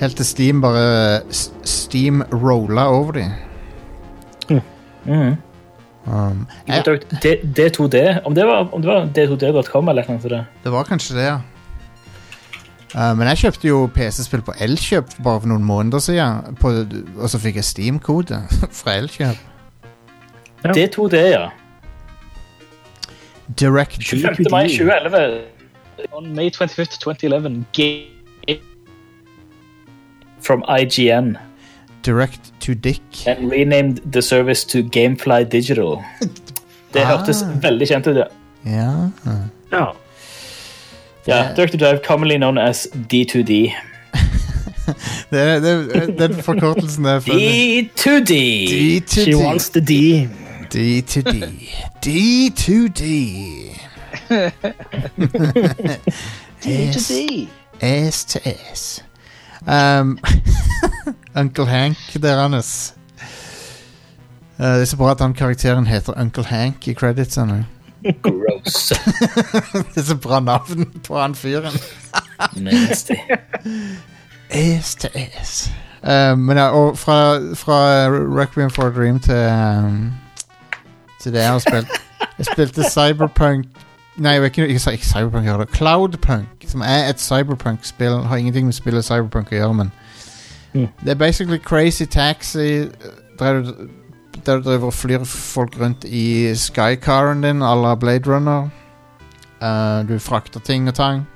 [0.00, 3.32] Helt til Steam bare s- Steam rolla over dem.
[5.04, 5.36] Mm.
[6.06, 8.20] Um, Jeg jeg, D- D2D.
[8.24, 10.46] Om det var, om det var d2d.com eller noe sånt.
[10.64, 11.38] det var kanskje det, ja.
[12.94, 16.56] Uh, men jeg kjøpte jo PC-spill på Elkjøp bare for noen måneder siden.
[16.60, 16.72] På,
[17.20, 18.40] og så fikk jeg Steam-kode
[18.80, 19.36] fra Elkjøp.
[20.64, 20.72] Ja.
[20.76, 21.44] D2D, ja.
[23.60, 24.46] Direct 25.
[24.50, 25.40] mai 2011.
[26.12, 27.66] On May 25th, 2011.
[27.72, 28.06] Game
[30.40, 31.36] from IGN
[32.02, 33.00] Direct to Dick.
[33.26, 36.02] and renamed the service to Gamefly Digital.
[36.94, 37.06] Det Ah.
[37.06, 38.24] hørtes veldig kjent ut, ja.
[38.66, 39.10] Ja.
[39.72, 39.84] Ja.
[41.28, 43.50] ja Direct to Drive, commonly known as D2D.
[45.30, 47.90] Det, er- det, er- er- den forkortelsen der føler jeg.
[47.98, 48.32] D2D!
[48.70, 49.36] D to She D.
[49.36, 50.28] wants the D.
[50.74, 51.20] D to
[56.60, 56.92] D.
[56.92, 57.48] To D.
[57.80, 59.02] S, S to S.
[59.66, 60.18] Um,
[61.34, 62.94] Uncle Hank der, Anders.
[64.58, 67.66] Uh, det er så bra at han karakteren heter Uncle Hank i creditsene.
[68.22, 68.92] Gross.
[69.94, 71.72] Det er så bra navn på han fyren.
[72.56, 73.14] Nasty.
[74.50, 75.08] S to
[75.42, 75.70] S.
[76.02, 80.12] Um, men ja, og fra, fra Requiem for a Dream til um,
[81.20, 81.88] Til det jeg har spilt
[82.38, 83.66] Jeg spilte Cyberpunk
[84.20, 88.76] Nei, jeg ikke, ikke, ikke Cyberpunk gjør Cloudpunk, som er et Cyberpunk-spill Har ingenting med
[88.76, 89.92] spillet Cyberpunk å gjøre Men
[90.74, 90.86] Mm.
[91.02, 92.86] det er basically Crazy Taxi
[93.40, 93.72] Der du,
[94.46, 98.68] der du driver og flyr folk rundt i Skycaren din à la Blade Runner
[99.62, 101.26] Uh, Du frakter ting og tang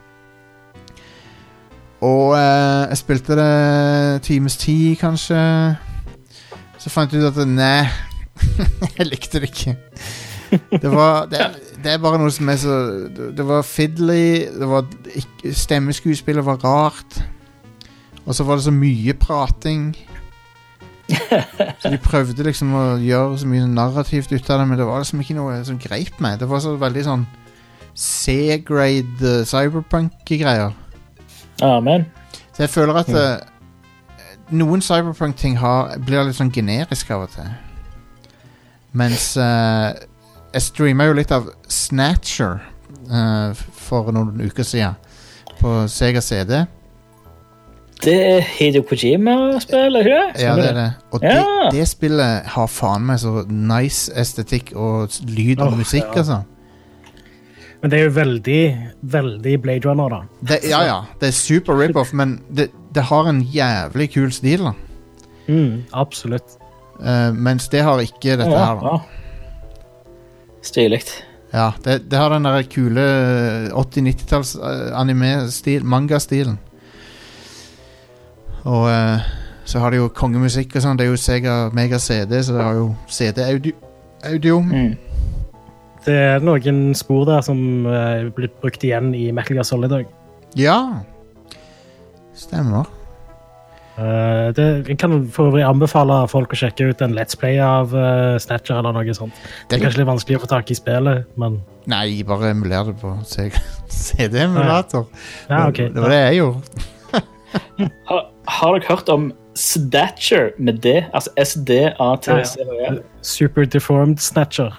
[2.01, 5.77] og uh, jeg spilte det times ti, kanskje.
[6.79, 7.87] Så fant jeg ut at nei,
[8.99, 9.77] jeg likte det ikke.
[10.83, 11.47] Det var det,
[11.85, 12.75] det er bare noe som er så
[13.13, 14.87] Det, var fiddly, det var
[15.53, 17.21] stemmeskuespillet var rart.
[18.25, 19.93] Og så var det så mye prating.
[21.79, 25.03] Så de prøvde liksom å gjøre så mye narrativt ut av det, men det var
[25.03, 26.39] liksom ikke noe som greip meg.
[26.41, 27.27] Det var så veldig sånn
[27.95, 30.73] C-grade eh, cyberpunk-greier.
[31.63, 32.09] Amen.
[32.55, 33.45] Så jeg føler at eh,
[34.57, 35.61] noen cyberpunk-ting
[36.07, 37.53] blir litt sånn generisk av og til.
[38.97, 39.93] Mens eh,
[40.55, 42.61] jeg streama jo litt av Snatcher
[43.11, 44.95] uh, for noen uker siden
[45.59, 46.65] på Sega CD.
[48.05, 50.43] Det er Hideo Kojima-spill, ikke det?
[50.43, 50.89] Ja, det er det.
[51.15, 51.37] Og Ja.
[51.71, 56.19] det, det spillet har faen meg så nice estetikk og lyd og oh, musikk, ja.
[56.25, 56.41] altså.
[57.81, 58.61] Men det er jo veldig,
[59.15, 60.21] veldig Blade Runner, da.
[60.49, 60.99] Det, ja, ja.
[61.21, 64.73] Det er super rip-off, men det, det har en jævlig kul stil, da.
[65.49, 66.57] Mm, absolutt.
[67.01, 69.24] Uh, mens det har ikke dette Ja, her, da.
[70.65, 71.03] Stilig.
[71.55, 73.03] Ja, det, det har den der kule
[73.71, 76.57] 80-90-talls uh, anime-stil, manga-stilen.
[78.65, 79.21] Og uh,
[79.65, 80.99] så har de jo kongemusikk og sånn.
[80.99, 83.77] Det er jo Sega Mega CD, så det har jo CD-audio.
[84.25, 84.59] Audio.
[84.65, 84.97] Mm.
[86.05, 90.11] Det er noen spor der som er blitt brukt igjen i Metal Gear Solid òg.
[90.59, 90.79] Ja.
[92.37, 92.91] Stemmer.
[93.95, 97.93] Eh, det, jeg kan for øvrig anbefale folk å sjekke ut en Let's Play av
[97.95, 99.37] uh, Snatcher eller noe sånt.
[99.71, 102.97] Det er kanskje litt vanskelig å få tak i spillet, men Nei, bare emuler det
[102.99, 105.07] på CD-emulator.
[105.51, 105.93] ja, okay.
[105.95, 106.91] Det var det jeg gjorde.
[108.09, 110.97] Har, har dere hørt om Snatcher med D?
[111.15, 112.73] Altså S-D-A-T-C-R?
[112.81, 113.23] Ja, ja.
[113.23, 114.75] Super Deformed Snatcher.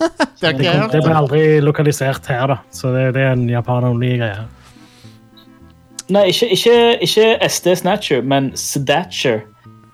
[0.40, 0.94] Det hørt.
[0.94, 4.46] Det ble aldri lokalisert her, da, så det, det er en japan-only greie.
[6.10, 9.40] Nei, ikke, ikke, ikke SD Snatcher, men Snatcher.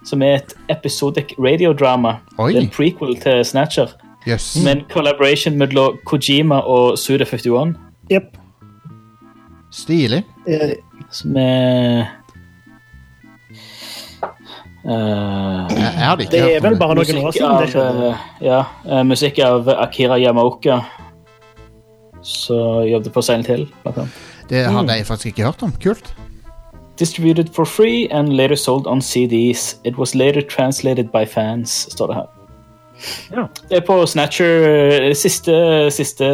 [0.06, 2.16] Som er et episodic radiodrama.
[2.38, 2.52] Oi.
[2.52, 3.88] Det er en prequel til Snatcher.
[4.28, 4.56] Yes.
[4.64, 7.74] Med en collaboration mellom Kojima og Suda51.
[8.12, 8.36] Yep.
[9.72, 10.22] Stilig.
[11.12, 12.06] Som er
[14.88, 16.78] Uh, Jeg, jeg hadde ikke Det er hørt vel om det.
[16.80, 20.78] bare noen år siden av, eh, ja, eh, musikk av Akira Yamaoka.
[22.24, 22.56] Så
[22.88, 23.66] jobbet på Seilen til.
[23.82, 24.14] blant annet.
[24.48, 25.72] Det hadde jeg faktisk ikke hørt om.
[25.82, 26.14] Kult.
[26.98, 29.76] Distributed for free and later sold on CDs.
[29.84, 32.26] It was later translated by fans, står det her.
[33.30, 33.46] Ja.
[33.68, 36.24] Det er på Snatcher eh, Siste, siste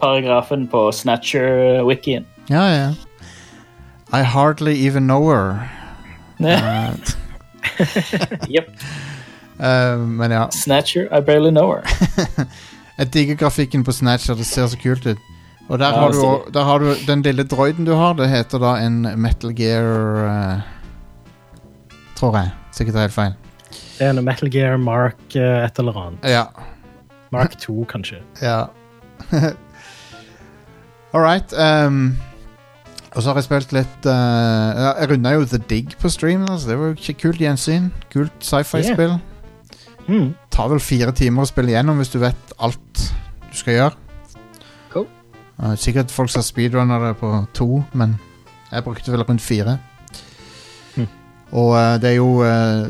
[0.00, 2.24] paragrafen på Snatcher-wikien.
[2.50, 2.94] Ja, ja.
[4.12, 5.68] I hardly even know her.
[8.50, 8.68] Yep.
[9.58, 10.50] uh, men ja.
[10.50, 11.82] Snatcher, I barely know her.
[12.98, 14.34] Jeg digger grafikken på Snatcher.
[14.34, 15.18] Det ser så kult ut.
[15.68, 18.12] Og der, Ja, har du, der har du den lille droiden du har.
[18.18, 19.86] Det heter da en Metal Gear
[20.26, 20.60] uh,
[22.18, 22.50] Tror jeg.
[22.72, 23.32] Sikkert helt feil.
[23.98, 26.28] Det er en Metal Gear Mark uh, et eller annet.
[26.28, 26.44] Ja.
[27.32, 28.20] Mark 2, kanskje.
[28.42, 28.66] ja.
[31.14, 31.52] All right.
[31.86, 32.16] Um,
[33.12, 34.12] og så har jeg spilt litt uh,
[34.98, 36.46] Jeg runda jo The Dig på stream.
[36.48, 36.70] Altså.
[36.70, 37.92] Det var jo kult gjensyn.
[38.12, 39.18] Kult sci-fi-spill.
[40.08, 40.32] Mm.
[40.50, 43.04] tar vel fire timer å spille gjennom hvis du vet alt
[43.52, 44.01] du skal gjøre.
[45.62, 48.18] Eh, sikkert folk som speedrunner det på to, men
[48.72, 49.78] jeg brukte vel rundt fire.
[50.96, 51.06] Mm.
[51.52, 52.88] Og uh, det er jo uh,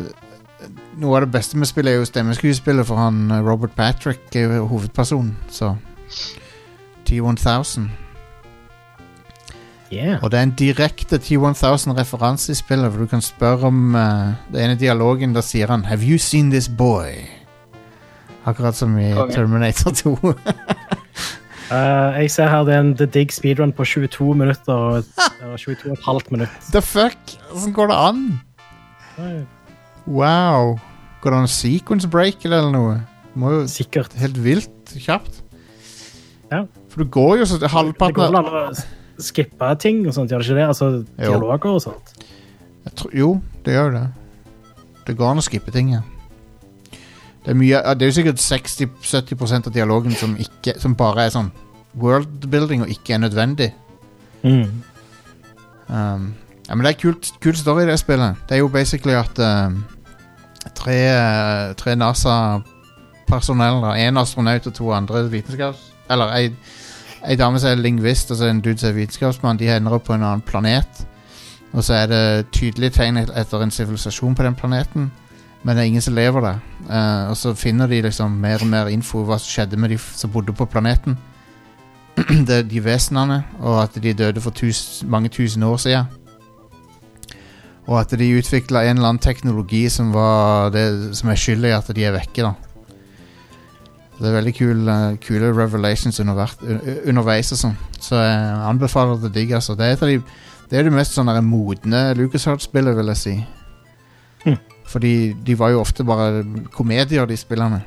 [0.98, 4.66] Noe av det beste med spillet er jo stemmeskuespillet, for han Robert Patrick er jo
[4.70, 5.72] hovedpersonen, så
[7.08, 7.88] T1000.
[9.92, 10.22] Yeah.
[10.22, 14.64] Og det er en direkte T1000-referanse i spillet, for du kan spørre om uh, det
[14.64, 15.34] ene dialogen.
[15.34, 17.28] Da sier han 'Have you seen this boy?'
[18.46, 19.34] Akkurat som i okay.
[19.34, 20.34] Terminator 2.
[21.70, 25.04] Eh, jeg ser her det er en The Dig speedrun på 22 minutter og
[25.52, 26.70] og 22,5 minutter.
[26.72, 27.36] The fuck?
[27.52, 28.40] Hvordan går det an?
[30.06, 30.78] Wow.
[31.22, 32.98] Går det an sequence break eller noe?
[33.38, 34.12] Må jo Sikkert.
[34.20, 35.38] Helt vilt kjapt.
[36.52, 36.64] Ja.
[36.92, 40.12] For du går jo så Det halvparten går vel av an å skippe ting og
[40.16, 40.66] sånt, gjør det ikke det?
[40.68, 42.12] Altså dialoger og sånt.
[42.98, 43.28] Tror- Jo,
[43.64, 44.06] det gjør det.
[45.06, 46.00] Det går an å skippe ting, ja.
[47.42, 51.32] Det er, mye, det er jo sikkert 60-70% av dialogen som, ikke, som bare er
[51.34, 51.48] sånn
[51.98, 53.72] worldbuilding og ikke er nødvendig.
[54.42, 54.82] Mm.
[55.88, 56.28] Um,
[56.68, 58.38] ja, men det er kult, kul story i det spillet.
[58.48, 59.74] Det er jo basically at uh,
[60.74, 60.98] tre,
[61.78, 65.88] tre NASA-personell, én en astronaut og to andre vitenskaps...
[66.10, 66.52] Eller ei,
[67.26, 69.58] ei dame som er lingvist, og så en dude som er vitenskapsmann.
[69.58, 71.06] De ender opp på en annen planet.
[71.72, 75.10] Og så er det tydelige tegn etter en sivilisasjon på den planeten.
[75.62, 76.62] Men det er ingen som lever der.
[76.88, 79.98] Uh, og så finner de liksom mer og mer info hva som skjedde med de
[79.98, 81.18] som bodde på planeten.
[82.48, 86.18] det de vesenene, og at de døde for tus, mange tusen år siden.
[87.86, 90.12] Og at de utvikla en eller annen teknologi som,
[90.74, 92.42] det, som er skyld i at de er vekke.
[92.42, 92.52] da
[94.18, 97.76] Det er veldig kul, eh, kule revelations underveis og sånn.
[97.98, 99.52] Så jeg anbefaler det digg.
[99.52, 99.74] Altså.
[99.74, 100.22] Det er de
[100.70, 103.46] Det er det mest sånn modne modne LucasArts-spillet, vil jeg si.
[104.92, 106.42] Fordi de var jo ofte bare
[106.74, 107.80] komedier, de spillene.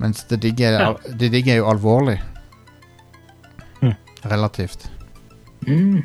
[0.00, 0.94] Mens det digg er, Ja.
[1.20, 2.16] det digg er jo alvorlig.
[3.82, 3.94] Mm.
[4.24, 4.88] Relativt.
[5.66, 6.02] Mm.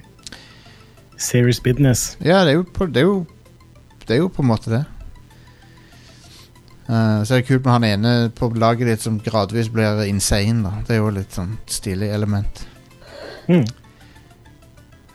[1.18, 2.18] Serious business.
[2.24, 3.26] Ja, det er jo på, det er jo,
[4.08, 4.86] det er jo på en måte det.
[6.90, 10.64] Uh, så er det kult med han ene på laget ditt som gradvis blir insane.
[10.64, 12.64] da Det er jo litt sånn stilig element.
[13.48, 13.66] Mm.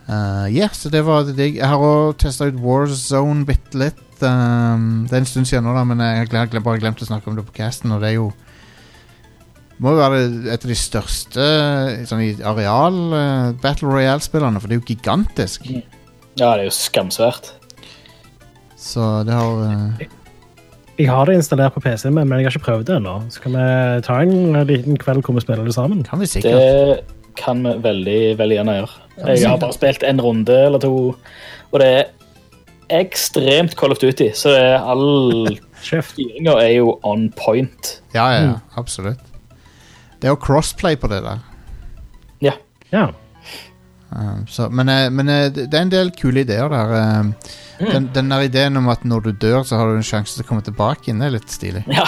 [0.06, 1.56] Uh, yeah, så det var det digg.
[1.56, 4.03] Jeg har òg testa ut Warzone bitte litt.
[4.22, 7.08] Um, det er en stund siden nå, da men jeg har glem- bare glemt å
[7.08, 7.92] snakke om det på casten.
[7.94, 8.32] Og det er jo
[9.82, 10.18] Må jo være
[10.54, 11.44] et av de største
[12.06, 15.66] sånn i areal uh, Battle Royale-spillerne, for det er jo gigantisk.
[16.38, 17.50] Ja, det er jo skamsvært.
[18.78, 20.04] Så det har uh...
[20.94, 23.16] Jeg har det installert på PC-en, min, men jeg har ikke prøvd det ennå.
[23.34, 23.66] Så kan vi
[24.06, 26.04] ta en liten kveld hvor vi spiller det sammen.
[26.06, 26.54] Kan vi sikkert.
[26.54, 29.00] Det kan vi veldig, veldig gjerne gjøre.
[29.26, 30.92] Jeg har bare spilt en runde eller to,
[31.72, 32.12] og det er
[32.93, 38.01] ekstremt Call of Duty, så det er all styringa er jo on point.
[38.14, 38.61] Ja, ja, ja, Mm.
[38.80, 39.20] absolutt.
[40.20, 41.39] Det er jo crossplay på det der.
[42.41, 42.53] Ja.
[42.93, 43.09] Ja.
[44.14, 47.20] Um, så, men eh, men eh, det er en del kule ideer der.
[47.20, 47.35] um,
[47.80, 50.45] den, den der ideen om at når du dør, så har du en sjanse til
[50.45, 51.82] å komme tilbake inn, det er litt stilig.
[51.91, 52.07] Ja.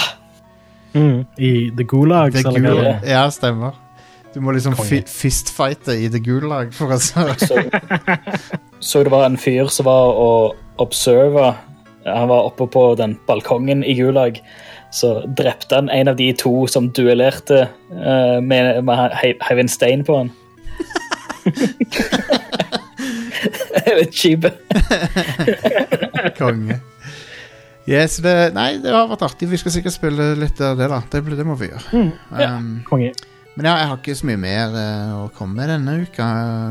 [0.94, 1.24] Mm.
[1.36, 3.74] I The Gulag, The eller hva ja, stemmer.
[4.32, 7.58] Du må liksom fi, fistfighte i The Gulag for å så Så,
[8.80, 11.54] så det var en fyr som var og observa.
[12.06, 14.40] Han var oppe på den balkongen i Gulag.
[14.94, 20.16] Så drepte han en av de to som duellerte uh, med, med he- stein på
[20.22, 20.30] han.
[23.96, 24.52] Litt kjipe.
[26.38, 26.80] konge.
[27.86, 29.46] Yes, det, nei, det har vært artig.
[29.50, 30.98] Vi skal sikkert spille litt av det, da.
[31.10, 32.06] Det, det må vi gjøre.
[32.34, 33.12] Um, Konge.
[33.56, 36.26] Men ja, jeg har ikke så mye mer uh, å komme med denne uka.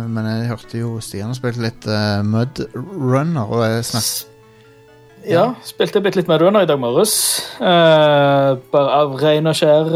[0.05, 5.47] men jeg hørte jo Stian har spilt litt uh, Mud Runner, og jeg snakket Ja,
[5.65, 7.15] spilte bitte litt Mud Runner i dag morges.
[7.57, 9.89] Eh, bare av ren og skjær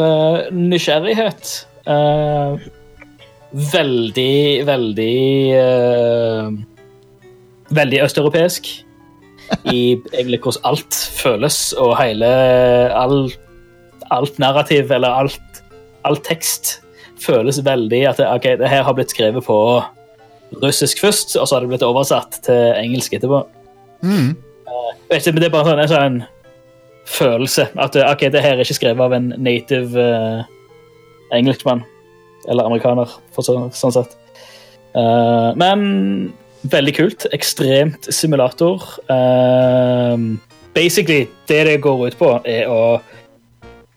[0.50, 1.52] nysgjerrighet.
[3.70, 5.14] Veldig, veldig
[7.70, 8.72] Veldig østeuropeisk.
[9.70, 9.82] I
[10.16, 12.30] egentlig hvordan alt føles, og hele
[12.98, 13.30] all,
[14.10, 15.62] Alt narrativ, eller alt,
[16.08, 16.80] all tekst,
[17.20, 19.58] føles veldig at det, ok, det her har blitt skrevet på
[20.64, 23.44] russisk først, og så har det blitt oversatt til engelsk etterpå.
[24.02, 24.30] mm,
[25.10, 26.20] Vet ikke, men Det er bare sånn, en sånn
[27.10, 30.44] følelse at ok, det her er ikke skrevet av en native uh,
[31.34, 31.82] engelskmann.
[32.50, 34.14] Eller amerikaner, for så, sånn sett.
[34.94, 36.32] Uh, men
[36.70, 37.26] veldig kult.
[37.34, 38.86] Ekstremt simulator.
[39.10, 40.38] Uh,
[40.78, 43.00] basically, det det går ut på, er å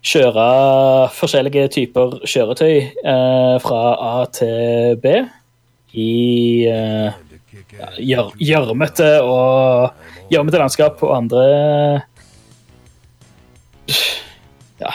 [0.03, 0.47] kjøre
[1.15, 5.15] forskjellige typer kjøretøy eh, fra A til B
[5.93, 7.13] i eh,
[8.03, 8.25] ja,
[9.23, 11.47] og gjørmete landskap og andre
[14.83, 14.91] Ja.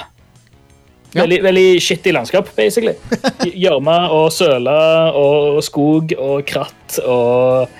[1.15, 2.93] Veldig, veldig shitty landskap, basically.
[3.63, 4.75] Gjørme og søle
[5.15, 7.71] og skog og kratt og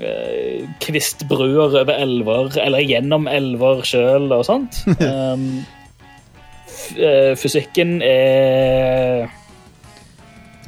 [0.00, 4.82] eh, kvistbruer over elver, eller gjennom elver sjøl og sånt.
[5.04, 5.83] Um, eh,
[7.40, 9.28] fysikken er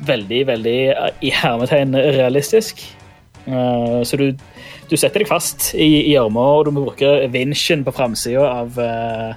[0.06, 2.82] veldig, veldig eh, i hermetegn realistisk.
[3.46, 4.32] Uh, så du,
[4.90, 8.80] du setter deg fast i i armer, og du må bruke vinsjen på framsida av
[8.80, 9.36] uh,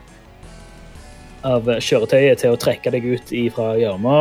[1.48, 4.20] av kjøretøyet til å trekke deg ut fra gjørma.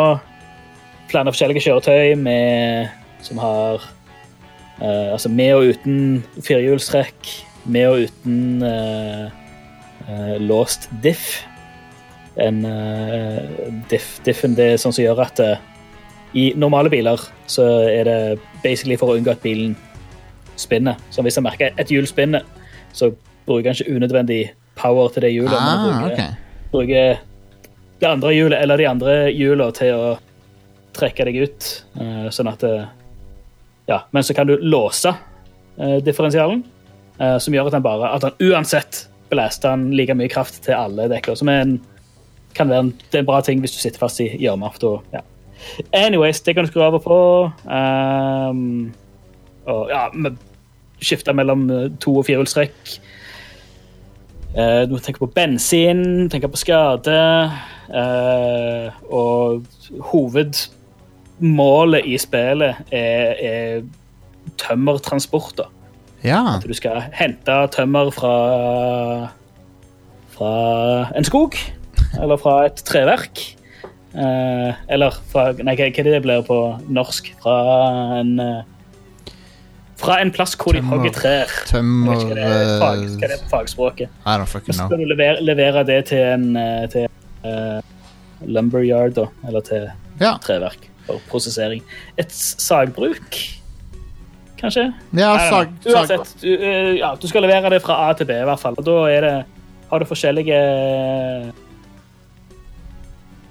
[1.10, 2.90] Flere forskjellige kjøretøy med,
[3.24, 6.00] som har uh, Altså med og uten
[6.44, 7.32] firehjulstrekk,
[7.68, 9.24] med og uten eh,
[10.08, 11.42] eh, låst diff.
[12.38, 13.40] En uh,
[13.90, 15.62] diff, diffen det er sånn som gjør at eh,
[16.38, 17.18] i normale biler
[17.50, 18.18] så er det
[18.62, 19.72] basically for å unngå at bilen
[20.58, 21.00] spinner.
[21.10, 22.44] Så hvis jeg merker et hjul spinner,
[22.92, 23.10] så
[23.48, 24.42] bruker han ikke unødvendig
[24.78, 25.56] power til det hjulet.
[25.56, 26.68] Ah, bruker, okay.
[26.70, 27.24] bruker
[27.98, 30.12] det andre hjulet eller de andre hjulene til å
[30.98, 32.64] trekke deg ut, eh, sånn at
[33.88, 35.14] Ja, men så kan du låse
[35.78, 36.62] eh, differensialen,
[37.18, 40.76] eh, som gjør at han bare At han uansett blæster han like mye kraft til
[40.76, 41.78] alle dekker, som er en,
[42.58, 44.70] kan være en, det er en bra ting hvis du sitter fast i gjørma.
[45.14, 45.22] Ja.
[45.92, 47.18] Anyways, det kan du skru av og på.
[47.66, 48.92] Um,
[49.68, 50.08] og ja,
[51.04, 53.00] skifte mellom eh, to- og firehjulstrekk.
[54.56, 57.50] Uh, du må tenke på bensin, tenke på skade.
[57.88, 59.64] Uh, og
[60.12, 63.82] hovedmålet i spillet er, er
[64.60, 65.68] tømmertransporter.
[66.24, 66.56] Ja.
[66.56, 68.36] At du skal hente tømmer fra,
[70.34, 70.52] fra
[71.16, 71.54] en skog,
[72.16, 73.44] eller fra et treverk.
[74.14, 77.28] Eh, eller fra Nei, hva hva er det det blir på norsk?
[77.42, 77.56] Fra
[78.18, 79.34] en eh,
[80.00, 81.52] Fra en plass hvor de hogger trær.
[81.68, 84.16] Tømmer Hva er hva det fag, eh, hva det på fagspråket.
[84.24, 87.08] I don't fucking Så skal du levere, levere det til en eh, til,
[87.44, 87.80] eh,
[88.46, 89.90] lumberyard, da, eller til
[90.20, 90.36] Ja.
[90.42, 91.82] treverk for prosessering.
[92.18, 93.38] Et sagbruk,
[94.60, 94.92] kanskje?
[95.16, 98.44] Ja, sag, Uansett, du, uh, ja, du skal levere det fra A til B, i
[98.44, 98.76] hvert fall.
[98.78, 99.34] Og da er det,
[99.90, 100.58] har du forskjellige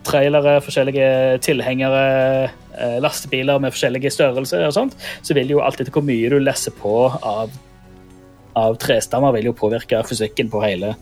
[0.08, 1.10] trailere, forskjellige
[1.46, 2.04] tilhengere,
[2.78, 6.40] eh, lastebiler med forskjellige størrelser og sånt, så vil jo alt etter hvor mye du
[6.42, 7.52] lesser på av,
[8.58, 10.96] av trestammer, vil jo påvirke fysikken på hele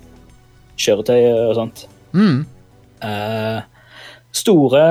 [0.82, 1.88] kjøretøyet og sånt.
[2.18, 2.44] mm.
[3.06, 3.62] Eh,
[4.36, 4.84] store,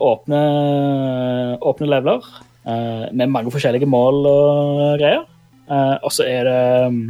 [0.00, 0.40] åpne,
[1.60, 2.26] åpne leveler
[2.66, 5.24] eh, med mange forskjellige mål og greier.
[5.70, 7.00] Eh, og så er det um,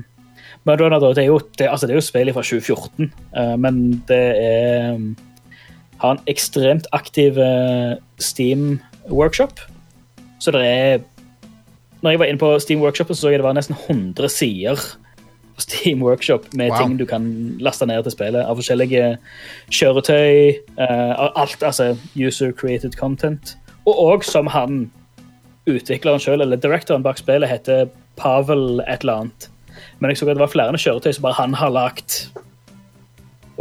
[0.68, 3.78] Murder da, det er jo, det, altså det er jo spillet fra 2014, eh, men
[4.08, 5.14] det er um,
[6.00, 9.60] har en ekstremt aktiv eh, Steam-workshop.
[10.40, 10.98] Så det er
[12.00, 14.76] Når jeg var inne på Steam Workshop, så så jeg det var nesten 100 sider
[15.54, 16.78] på Steam Workshop med Wow.
[16.78, 18.40] ting du kan laste ned til spillet.
[18.48, 19.18] Av forskjellige
[19.70, 20.56] kjøretøy.
[20.78, 23.56] eh, alt, altså user created content.
[23.86, 24.90] Og òg som han
[25.68, 29.48] utvikleren sjøl, eller directoren bak spillet, heter Pavel et eller annet.
[30.00, 32.30] Men jeg så at det var flere kjøretøy som bare han har lagt.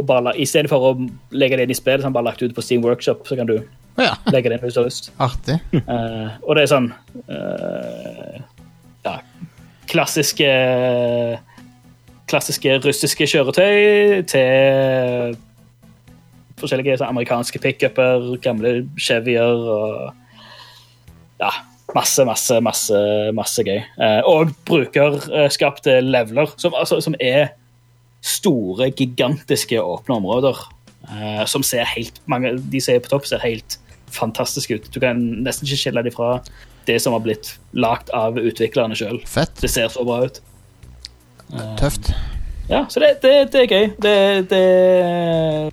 [0.00, 0.94] Og bare la, Istedenfor å
[1.36, 3.26] legge det inn i spillet, så han bare lagt ut på Steam Workshop.
[3.28, 3.58] Så kan du
[4.00, 5.10] ja, legge det inn hvis du har lyst.
[5.20, 5.58] artig.
[5.76, 6.90] Uh, og det er sånn
[7.28, 8.40] uh,
[9.04, 9.18] Ja,
[9.90, 10.48] klassiske
[12.30, 15.34] Klassiske russiske kjøretøy til
[16.60, 20.12] forskjellige så, amerikanske pickuper, gamle Chevyer og
[21.40, 21.50] Ja,
[21.96, 22.98] masse, masse, masse,
[23.34, 23.80] masse gøy.
[23.98, 27.56] Uh, og brukerskapte leveler, som, altså, som er
[28.20, 30.56] store, gigantiske åpne områder.
[31.10, 33.78] uh, som ser helt mange, De som er på topp, ser helt
[34.10, 34.90] fantastiske ut.
[34.94, 36.42] Du kan nesten ikke skille dem fra
[36.86, 39.20] det som har blitt lagd av utviklerne sjøl.
[39.60, 40.40] Det ser så bra ut.
[41.78, 42.12] Tøft.
[42.70, 43.88] Ja, så det, det, det er gøy.
[43.98, 45.72] Det, det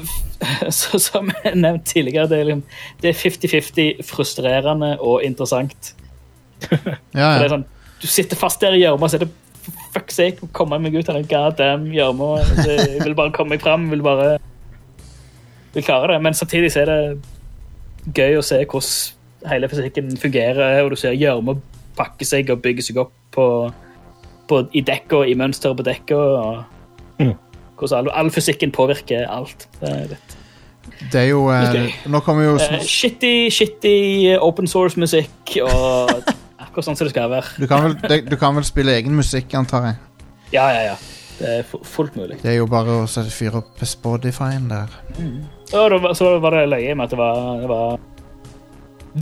[0.78, 2.64] så, Som jeg nevnt tidligere, det er, liksom,
[3.02, 5.94] det er 50-50 frustrerende og interessant.
[7.16, 7.48] Ja, ja.
[7.52, 7.66] sånn,
[8.00, 9.32] du sitter fast der i gjørma, så er det
[9.96, 12.32] fuck sake, komme meg ut av den goddamn gjørma.
[12.42, 14.36] Altså, Jeg vil bare komme meg fram, vil bare
[15.74, 16.22] vil klare det.
[16.22, 21.16] Men samtidig så er det gøy å se hvordan hele fysikken fungerer, og du ser
[21.16, 21.56] gjørma
[21.96, 23.46] pakke seg og bygge seg opp på,
[24.48, 26.16] på, i dekka, i mønsteret på dekka.
[26.16, 27.30] og
[27.76, 29.68] Hvordan all, all fysikken påvirker alt.
[29.80, 30.36] Det er litt
[31.12, 36.12] Det er jo eh, Litt Nå kommer jo uh, shitty, shitty open source-musikk og
[36.76, 37.54] akkurat sånn som det skal være.
[37.56, 39.96] du kan, vel, det, du kan vel spille egen musikk, antar jeg.
[40.52, 40.96] Ja, ja, ja.
[41.36, 42.38] Det er fullt mulig.
[42.40, 44.92] Det er jo bare å fyre opp Spotify-en der.
[45.76, 47.98] Og så var det løye med at det var, det var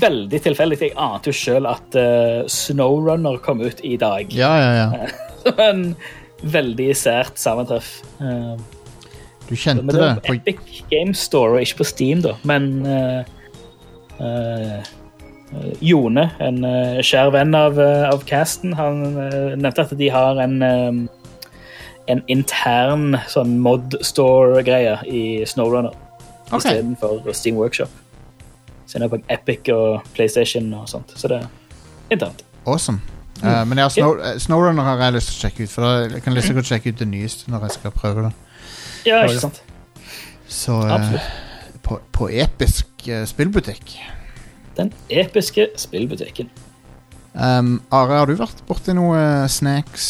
[0.05, 0.79] veldig tilfeldig.
[0.83, 4.31] Jeg ante jo sjøl at uh, Snowrunner kom ut i dag.
[4.35, 5.11] Ja, ja, ja.
[5.69, 5.95] En
[6.55, 7.97] veldig sært sammentreff.
[8.21, 8.55] Uh,
[9.49, 10.07] Du kjente men det det.
[10.07, 12.37] var på Epic Game Store, og ikke på Steam, da.
[12.47, 13.25] Men uh,
[15.85, 20.41] Jone, en eh, kjær venn av, eh, av casten, han eh, nevnte at de har
[20.43, 21.05] en eh,
[22.11, 25.95] en intern sånn mod store-greie i Snowrunner
[26.51, 26.59] okay.
[26.59, 27.93] istedenfor Steam Workshop.
[28.85, 31.15] Så det er på Epic og PlayStation og sånt.
[31.17, 31.47] Så det er
[32.13, 32.45] internt.
[32.67, 33.01] awesome.
[33.43, 34.39] Eh, men ja, Snow, yeah.
[34.39, 36.93] Snowrunner har jeg lyst til å sjekke ut, for da kan jeg like godt sjekke
[36.93, 38.35] ut det nyeste når jeg skal prøve det.
[39.09, 39.63] Ja, ikke sant?
[40.49, 41.17] Så uh,
[41.85, 43.97] på, på episk uh, spillbutikk.
[44.77, 46.49] Den episke spillbutikken.
[47.35, 50.07] Um, Are, har du vært borti noe eh, snacks?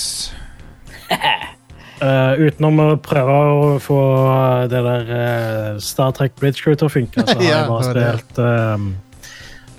[1.08, 3.98] Uh, utenom å prøve å få
[4.72, 7.80] det der uh, Star Trek Bridge Crew til å funke, så har Ja, jeg bare
[7.80, 8.06] det var det.
[8.24, 8.88] spilt um,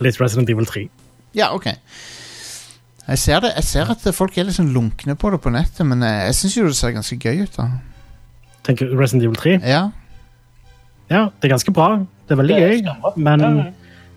[0.05, 0.85] litt Resident Evil 3.
[1.37, 1.67] Ja, ok.
[3.05, 5.85] Jeg ser, det, jeg ser at folk er litt sånn lunkne på det på nettet,
[5.85, 7.59] men jeg, jeg syns jo det ser ganske gøy ut.
[7.59, 7.67] da
[8.65, 9.59] Tenker Resident Evil 3?
[9.61, 9.83] Ja,
[11.11, 11.91] Ja, det er ganske bra.
[12.25, 13.71] Det er veldig Det er gøy, men Ja, ja.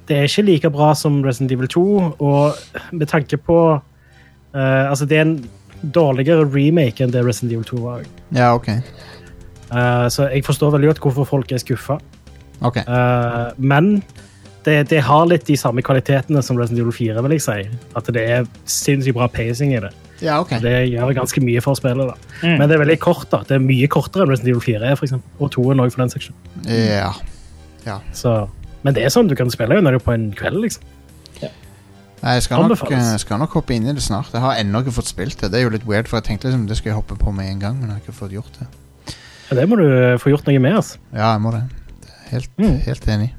[0.09, 1.85] Det er ikke like bra som Resident Evil 2,
[2.19, 2.53] og
[2.93, 5.51] med tanke på uh, Altså, det er en
[5.95, 8.07] dårligere remake enn det Resident Evil 2 var.
[8.35, 8.69] ja ok.
[9.69, 11.99] Uh, så jeg forstår veldig godt hvorfor folk er skuffa.
[12.61, 14.03] Ok, Uh, men
[14.65, 17.79] det, det har litt de samme kvalitetene som Resident Evil 4, vil jeg si.
[17.97, 19.93] At det er sinnssykt bra pacing i det.
[20.21, 22.11] ja, ok Det gjør ganske mye for spillet.
[22.11, 22.15] da.
[22.43, 22.59] Mm.
[22.59, 23.31] Men det er veldig kort.
[23.31, 23.43] da.
[23.49, 25.31] Det er mye kortere enn Resident Evil 4 er, for eksempel.
[25.39, 26.41] Og 2 er for den seksjonen.
[26.67, 27.13] Ja.
[27.87, 27.99] Ja.
[28.13, 28.49] Så,
[28.85, 30.83] men det er sånn du kan spille under det på en kveld, liksom.
[32.19, 34.33] Jeg skal nok, eh, skal nok hoppe inn i det snart.
[34.35, 35.53] Jeg har ennå ikke fått spilt det.
[35.53, 37.47] Det er jo litt weird, for jeg tenkte liksom det skal jeg hoppe på med
[37.47, 38.67] en gang, men jeg har ikke fått gjort det.
[39.51, 39.85] Ja, det må du
[40.19, 40.75] få gjort noe med.
[40.81, 40.99] altså.
[41.15, 41.63] Ja, jeg må det.
[42.33, 42.81] Helt, Mm.
[42.89, 43.31] helt enig.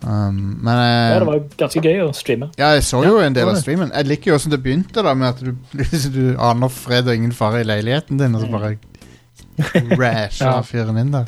[0.00, 2.50] Um, men Ja, eh, det var ganske gøy å streame.
[2.56, 3.90] Ja, jeg så jo en del av streamen.
[3.92, 5.56] Jeg liker jo åssen det begynte, da med at du,
[6.14, 8.76] du aner fred og ingen fare i leiligheten din, og så bare
[9.96, 10.60] crasher Ja.
[10.62, 11.26] fyren inn der.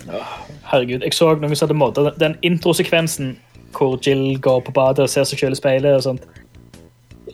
[0.71, 3.37] Herregud, Jeg så noen som hadde modda den introsekvensen
[3.77, 5.95] hvor Jill går på badet og ser seg selv i speilet.
[5.97, 6.23] og sånt.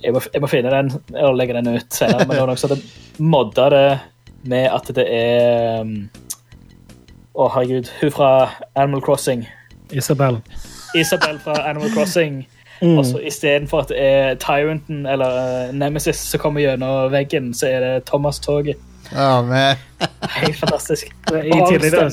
[0.02, 2.26] Jeg må, jeg må finne den og legge den ut senere.
[2.26, 3.86] Men det var noen som hadde modda det
[4.46, 5.94] med at det er um,
[7.36, 7.88] Å, herregud.
[8.00, 8.28] Hun fra
[8.76, 9.46] Animal Crossing.
[9.92, 10.38] Isabel.
[10.96, 12.46] Isabel fra Animal Crossing.
[12.82, 12.98] Mm.
[12.98, 17.68] Og så istedenfor at det er Tyranten eller uh, Nemesis som kommer gjennom veggen, så
[17.72, 18.76] er det Thomas-toget.
[19.12, 19.76] Men
[20.36, 21.06] Helt fantastisk.
[21.32, 22.10] I Og stemmen,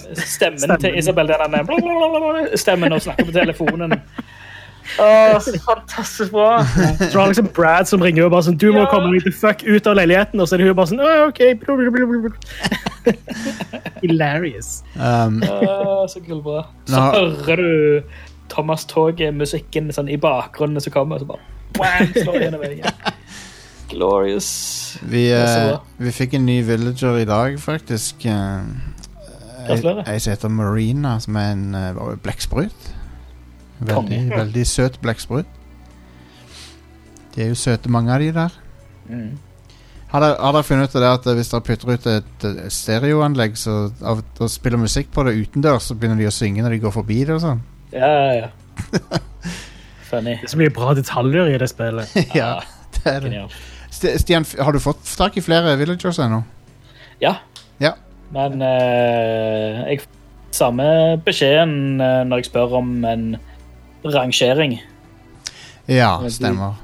[0.60, 0.80] stemmen.
[0.80, 3.94] til Isabel, den der blablabla, stemmen og snakker på telefonen.
[5.00, 6.60] Åh, så fantastisk bra.
[7.00, 8.90] Så har liksom Brad som ringer og bare sånn Du må Ja.
[8.92, 10.40] komme deg fuck ut av leiligheten.
[10.44, 11.40] Og så er det hun bare sånn «Å, OK.
[14.04, 14.84] Hilarious.
[14.96, 16.66] um, oh, så kult bra.
[16.86, 18.02] Så hører du
[18.52, 21.40] Thomas Toget, musikken sånn i bakgrunnen som kommer, og så bare
[21.80, 22.86] bam, slår gjennom veggen.
[23.94, 24.50] Glorious.
[25.02, 28.26] vi, eh, vi fikk en ny villager i dag, faktisk.
[29.64, 30.04] Gratulerer.
[30.12, 32.92] Ei som heter Marina, som er en uh, blekksprut.
[33.80, 35.48] Veldig, veldig søt blekksprut.
[37.36, 38.60] De er jo søte, mange av de der.
[39.10, 39.32] Mm.
[40.14, 42.74] Har dere, har dere funnet ut av det at hvis dere putter ut et et
[42.74, 46.76] stereoanlegg så av, og spiller musikk på det utendørs, så begynner de å synge når
[46.76, 47.64] de går forbi det og sånn?
[47.94, 49.22] Ja, ja, ja.
[50.12, 50.36] Funny.
[50.38, 52.14] Det er så mye bra detaljer i det spillet.
[52.40, 52.60] ja,
[52.94, 53.32] det er det.
[53.32, 53.58] Genialt.
[53.94, 56.42] St- Stian, har du fått tak i flere villagers ennå?
[57.22, 57.36] Ja.
[57.84, 57.94] Ja.
[58.34, 60.10] Men uh, jeg får
[60.54, 60.86] samme
[61.26, 63.24] beskjeden eh, når jeg spør om en
[64.06, 64.76] rangering.
[65.90, 66.76] Ja, stemmer.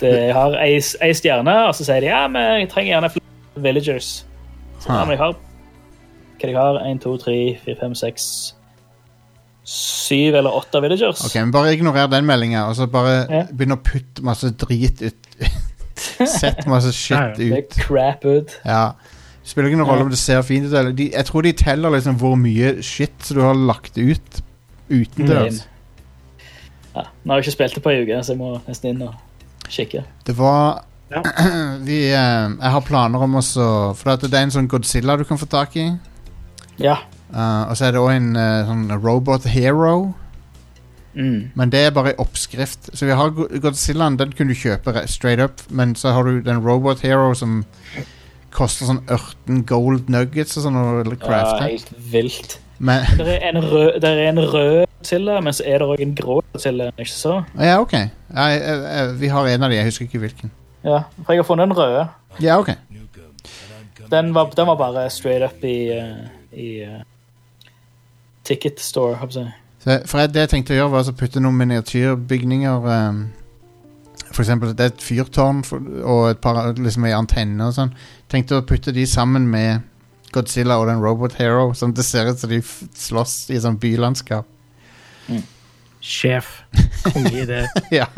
[0.00, 0.10] de-.
[0.28, 3.64] Jeg har ei, ei stjerne, og så sier de ja, men jeg trenger gjerne flere
[3.66, 4.10] villagers.
[4.82, 5.34] Så ja, men jeg har
[6.42, 7.34] Hva jeg har 1, 2, 3,
[7.64, 8.24] 4, 5, 6
[9.72, 11.20] Syv eller åtte villagers.
[11.26, 13.42] Ok, men Bare ignorer den meldinga, og så bare Ja.
[13.52, 15.28] begynn å putte masse drit ut.
[16.30, 18.54] Sett masse shit Det er crap ut.
[18.64, 18.92] Ja.
[19.42, 20.74] Det spiller ikke noen rolle om det ser fint ut.
[20.78, 24.42] Eller de, jeg tror de teller liksom hvor mye shit du har lagt ut
[24.92, 25.64] utendørs.
[26.92, 29.04] Ja, nå har jeg ikke spilt det på ei uke, så jeg må nesten inn
[29.06, 29.14] og
[29.72, 30.04] kikke.
[30.26, 31.20] Det var Ja.
[31.88, 35.36] vi, eh, Jeg har planer om også For det er en sånn Godzilla du kan
[35.36, 35.90] få tak i.
[36.80, 37.02] Ja.
[37.32, 40.14] Uh, og så er det òg en uh, sånn Robot Hero.
[41.14, 41.52] Mm.
[41.54, 42.90] Men det er bare oppskrift.
[42.96, 45.64] Så vi har Godzillaen, den kunne du kjøpe straight up.
[45.70, 47.62] Men så har du den Robot Hero som
[48.52, 52.58] koster sånn 18 gold nuggets og sånn å ja, helt vilt.
[52.82, 56.02] Men Det er en rød, det er en rød Godzilla, men så er det òg
[56.02, 56.90] en grå Godzilla.
[56.96, 57.36] Ikke så?
[57.58, 57.94] Ja, OK.
[57.94, 60.52] Ja, jeg, jeg, jeg, vi har en av de, jeg husker ikke hvilken.
[60.82, 62.04] Ja, for jeg har funnet den røde.
[62.42, 62.74] Ja, OK.
[64.12, 67.00] Den var, den var bare straight up i, eh, i uh,
[68.44, 69.52] Ticket Store, håper jeg.
[69.82, 73.22] Så, for jeg, det jeg tenkte å gjøre, var å putte noen miniatyrbygninger um,
[74.28, 77.90] For eksempel det er et fyrtårn for, og et par liksom ei antenne og sånn.
[78.30, 79.82] Tenkte å putte de sammen med
[80.32, 84.48] Godzilla og den Robot Hero, sånn det ser ut som de slåss i sånn bylandskap.
[86.02, 86.62] Sjef.
[87.04, 87.66] Konge i det.
[88.00, 88.08] ja.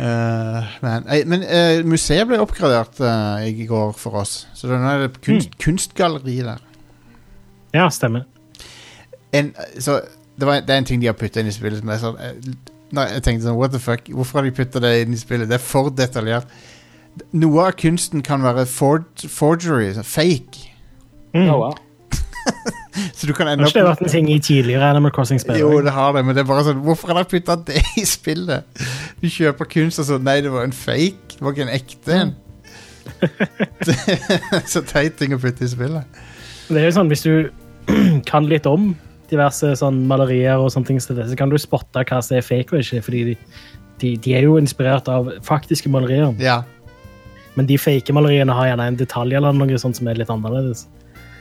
[0.00, 4.78] Uh, men eh, men uh, museet ble oppgradert uh, i går for oss, så nå
[4.92, 6.62] er det kunst, kunstgalleri der.
[7.74, 8.28] Ja, stemmer.
[9.36, 11.92] En, så det, var, det er en ting de har puttet inn i spillet som
[11.92, 12.34] er sånn eh,
[12.90, 15.46] Nei, jeg tenkte sånn, what the fuck Hvorfor har de puttet det inn i spillet?
[15.46, 16.50] Det er for detaljert
[17.38, 20.66] Noe av kunsten kan være for, forgery sånn Fake
[21.30, 21.46] Mm.
[21.46, 21.74] Oh, wow.
[23.14, 25.60] Så du kan Har ikke det vært en ting i tidligere Animal Crossing-spill?
[25.60, 28.02] Jo, det har det, men det er bare sånn Hvorfor har de puttet det i
[28.08, 28.66] spillet?
[29.22, 32.16] Du kjøper kunst og så Nei, det var en fake Det var ikke en ekte
[32.16, 32.32] en
[33.86, 36.18] Det er Så teit ting å putte i spillet
[36.66, 37.32] Det er jo sånn, Hvis du
[38.30, 38.90] kan litt om
[39.30, 42.84] diverse sånn malerier, og sånne ting, så kan du spotte hva som er fake og
[42.84, 43.02] ikke.
[43.06, 43.36] fordi de,
[44.02, 46.34] de, de er jo inspirert av faktiske malerier.
[46.42, 46.62] Ja
[47.58, 50.86] Men de fake maleriene har gjerne en detalj eller noe sånt som er litt annerledes.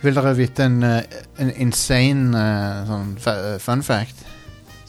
[0.02, 3.14] Vil dere vite en, eh, en insane eh, sånn
[3.60, 4.26] fun fact?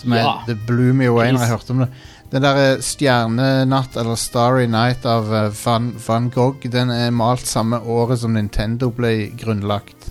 [0.00, 0.42] Som er, Ja.
[0.46, 1.90] The blew me away når jeg hørte om det.
[2.30, 5.28] Den der eh, Stjernenatt, eller Starry Night av
[5.64, 10.10] Van, Van Gogh, den er malt samme året som Nintendo ble grunnlagt.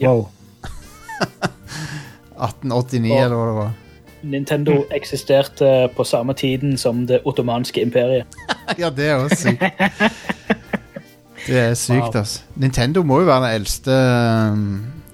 [0.00, 0.28] Wow.
[1.24, 3.72] 1889, Og- eller hva det var.
[4.24, 8.24] Nintendo eksisterte på samme tiden som det ottomanske imperiet.
[8.80, 9.60] ja, det er også sykt.
[11.46, 12.40] Det er sykt, altså.
[12.56, 13.98] Nintendo må jo være det eldste
[14.52, 14.62] um,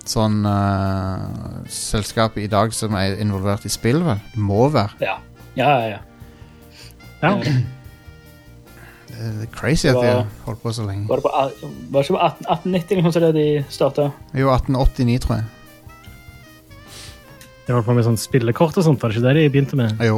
[0.06, 4.22] sånn uh, selskapet i dag som er involvert i spill, vel?
[4.38, 4.94] Må være.
[5.02, 5.18] Ja,
[5.58, 5.88] ja, ja.
[5.90, 5.98] ja.
[7.22, 7.34] Ja.
[9.20, 11.08] Det er crazy at de har holdt på så lenge.
[11.08, 11.30] Var det, på,
[11.90, 14.06] var det ikke på 1890 eller noe sånt de starta?
[14.32, 15.44] Jo, 1889, tror jeg.
[17.70, 20.00] De holdt på med sånn spillekort og sånt, var det ikke det de begynte med?
[20.02, 20.16] Jo.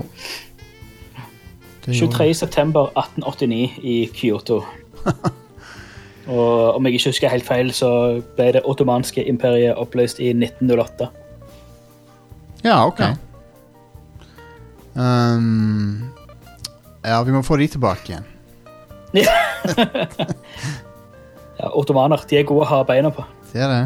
[1.84, 2.34] Det gjorde 23.
[2.38, 4.62] september 1889 i Kyoto.
[6.32, 7.90] Og om jeg ikke husker helt feil, så
[8.38, 11.10] ble det ottomanske imperiet oppløst i 1908.
[12.64, 13.04] Ja, ok.
[13.04, 13.20] Ja.
[14.96, 16.08] Um,
[17.04, 18.24] ja, vi må få de tilbake igjen.
[21.62, 23.22] Ja, Ottomaner de er gode å ha beina på.
[23.52, 23.84] Det er det.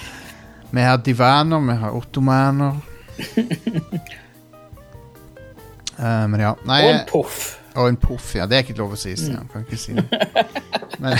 [0.74, 2.80] vi har divaner, vi har ottomaner.
[5.94, 6.48] Eh, men ja.
[6.66, 7.42] Nei, Og en poff.
[7.78, 8.48] og en poff, ja.
[8.50, 9.12] Det er ikke lov å si.
[9.14, 9.46] Stian.
[9.52, 10.08] Kan ikke si det.
[10.98, 11.14] Men,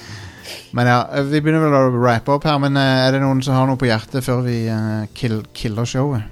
[0.78, 0.94] men ja,
[1.28, 2.56] vi begynner vel å rappe opp her.
[2.64, 5.84] Men eh, er det noen som har noe på hjertet før vi eh, kill, killer
[5.84, 6.24] showet?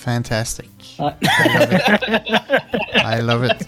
[0.00, 0.94] Fantastic.
[0.96, 1.12] Nei.
[3.04, 3.66] I love it.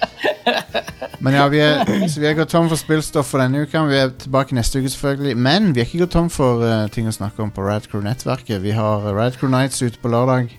[1.21, 3.83] Men ja, vi er, så vi er gått tom for spillstoff for denne uka.
[3.91, 5.35] Vi er tilbake neste uke, selvfølgelig.
[5.49, 8.63] Men vi er ikke gått tom for uh, ting å snakke om på Radcrew-nettverket.
[8.63, 10.53] Vi har Radcrew Nights ute på lørdag.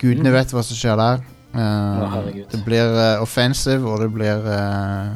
[0.00, 1.22] Gudene vet hva som skjer der.
[1.54, 1.60] Uh,
[2.08, 2.16] oh,
[2.50, 5.12] det blir uh, offensive, og det blir eh,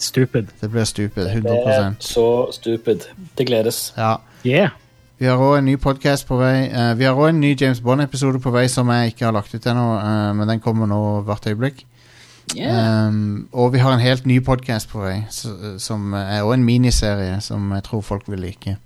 [0.00, 0.46] Stupid.
[0.60, 1.24] Det blir stupid.
[1.24, 3.00] Det er 100% så stupid.
[3.38, 3.92] Det gledes.
[3.96, 4.16] Ja.
[4.46, 4.70] Yeah.
[5.20, 6.70] Vi har òg en ny podkast på vei.
[6.72, 9.52] Eh, vi har òg en ny James Bond-episode på vei som jeg ikke har lagt
[9.54, 11.84] ut ennå, eh, men den kommer nå hvert øyeblikk.
[12.56, 13.06] Yeah.
[13.08, 16.64] Um, og vi har en helt ny podkast på vei, så, som er òg en
[16.66, 18.76] miniserie som jeg tror folk vil like.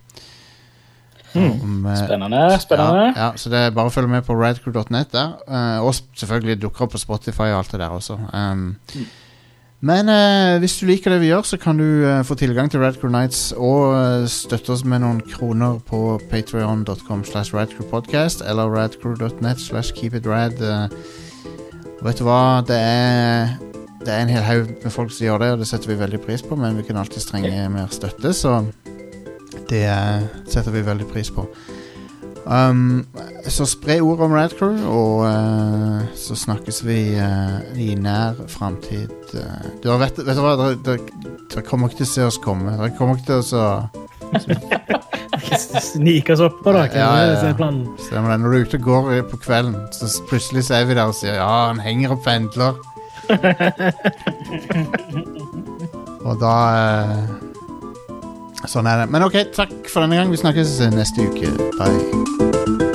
[1.34, 2.60] Om, eh, Spennende.
[2.60, 3.06] spennende.
[3.16, 5.32] Ja, ja, så det er bare å følge med på radcrew.net der.
[5.48, 8.18] Uh, og selvfølgelig dukker opp på Spotify og alt det der også.
[8.32, 8.76] Um,
[9.84, 13.10] Men uh, hvis du liker det vi gjør, så kan du få tilgang til Radcrew
[13.12, 20.62] Nights og støtte oss med noen kroner på patreon.com slash radcrewpodcast eller radcrew.net slash keepitrad.
[20.62, 20.88] Uh,
[22.02, 23.54] vet du hva, det er
[24.04, 26.20] det er en hel haug med folk som gjør det, og det setter vi veldig
[26.26, 28.58] pris på, men vi kan alltid trenge mer støtte, så
[29.70, 31.46] det eh, setter vi veldig pris på.
[32.44, 33.06] Um,
[33.48, 39.14] så spre ordet om Radcrew, og uh, så snakkes vi uh, i nær framtid.
[39.32, 42.76] Uh, vet, vet du hva, dere, dere, dere kommer ikke til å se oss komme.
[42.76, 43.64] Dere kommer ikke til å så
[45.84, 46.88] Snike oss opp på dere.
[46.94, 47.38] Ja, ja, ja.
[47.50, 47.54] Er.
[48.00, 48.40] Stemmer det.
[48.42, 51.16] Når du er ute og går på kvelden, så plutselig så er vi der og
[51.18, 52.72] sier ja, han henger og pendler.
[56.28, 57.24] og da eh,
[58.68, 59.06] Sånn er det.
[59.12, 60.28] Men OK, takk for denne gang.
[60.32, 61.48] Vi snakkes neste uke.
[61.76, 62.93] Bye.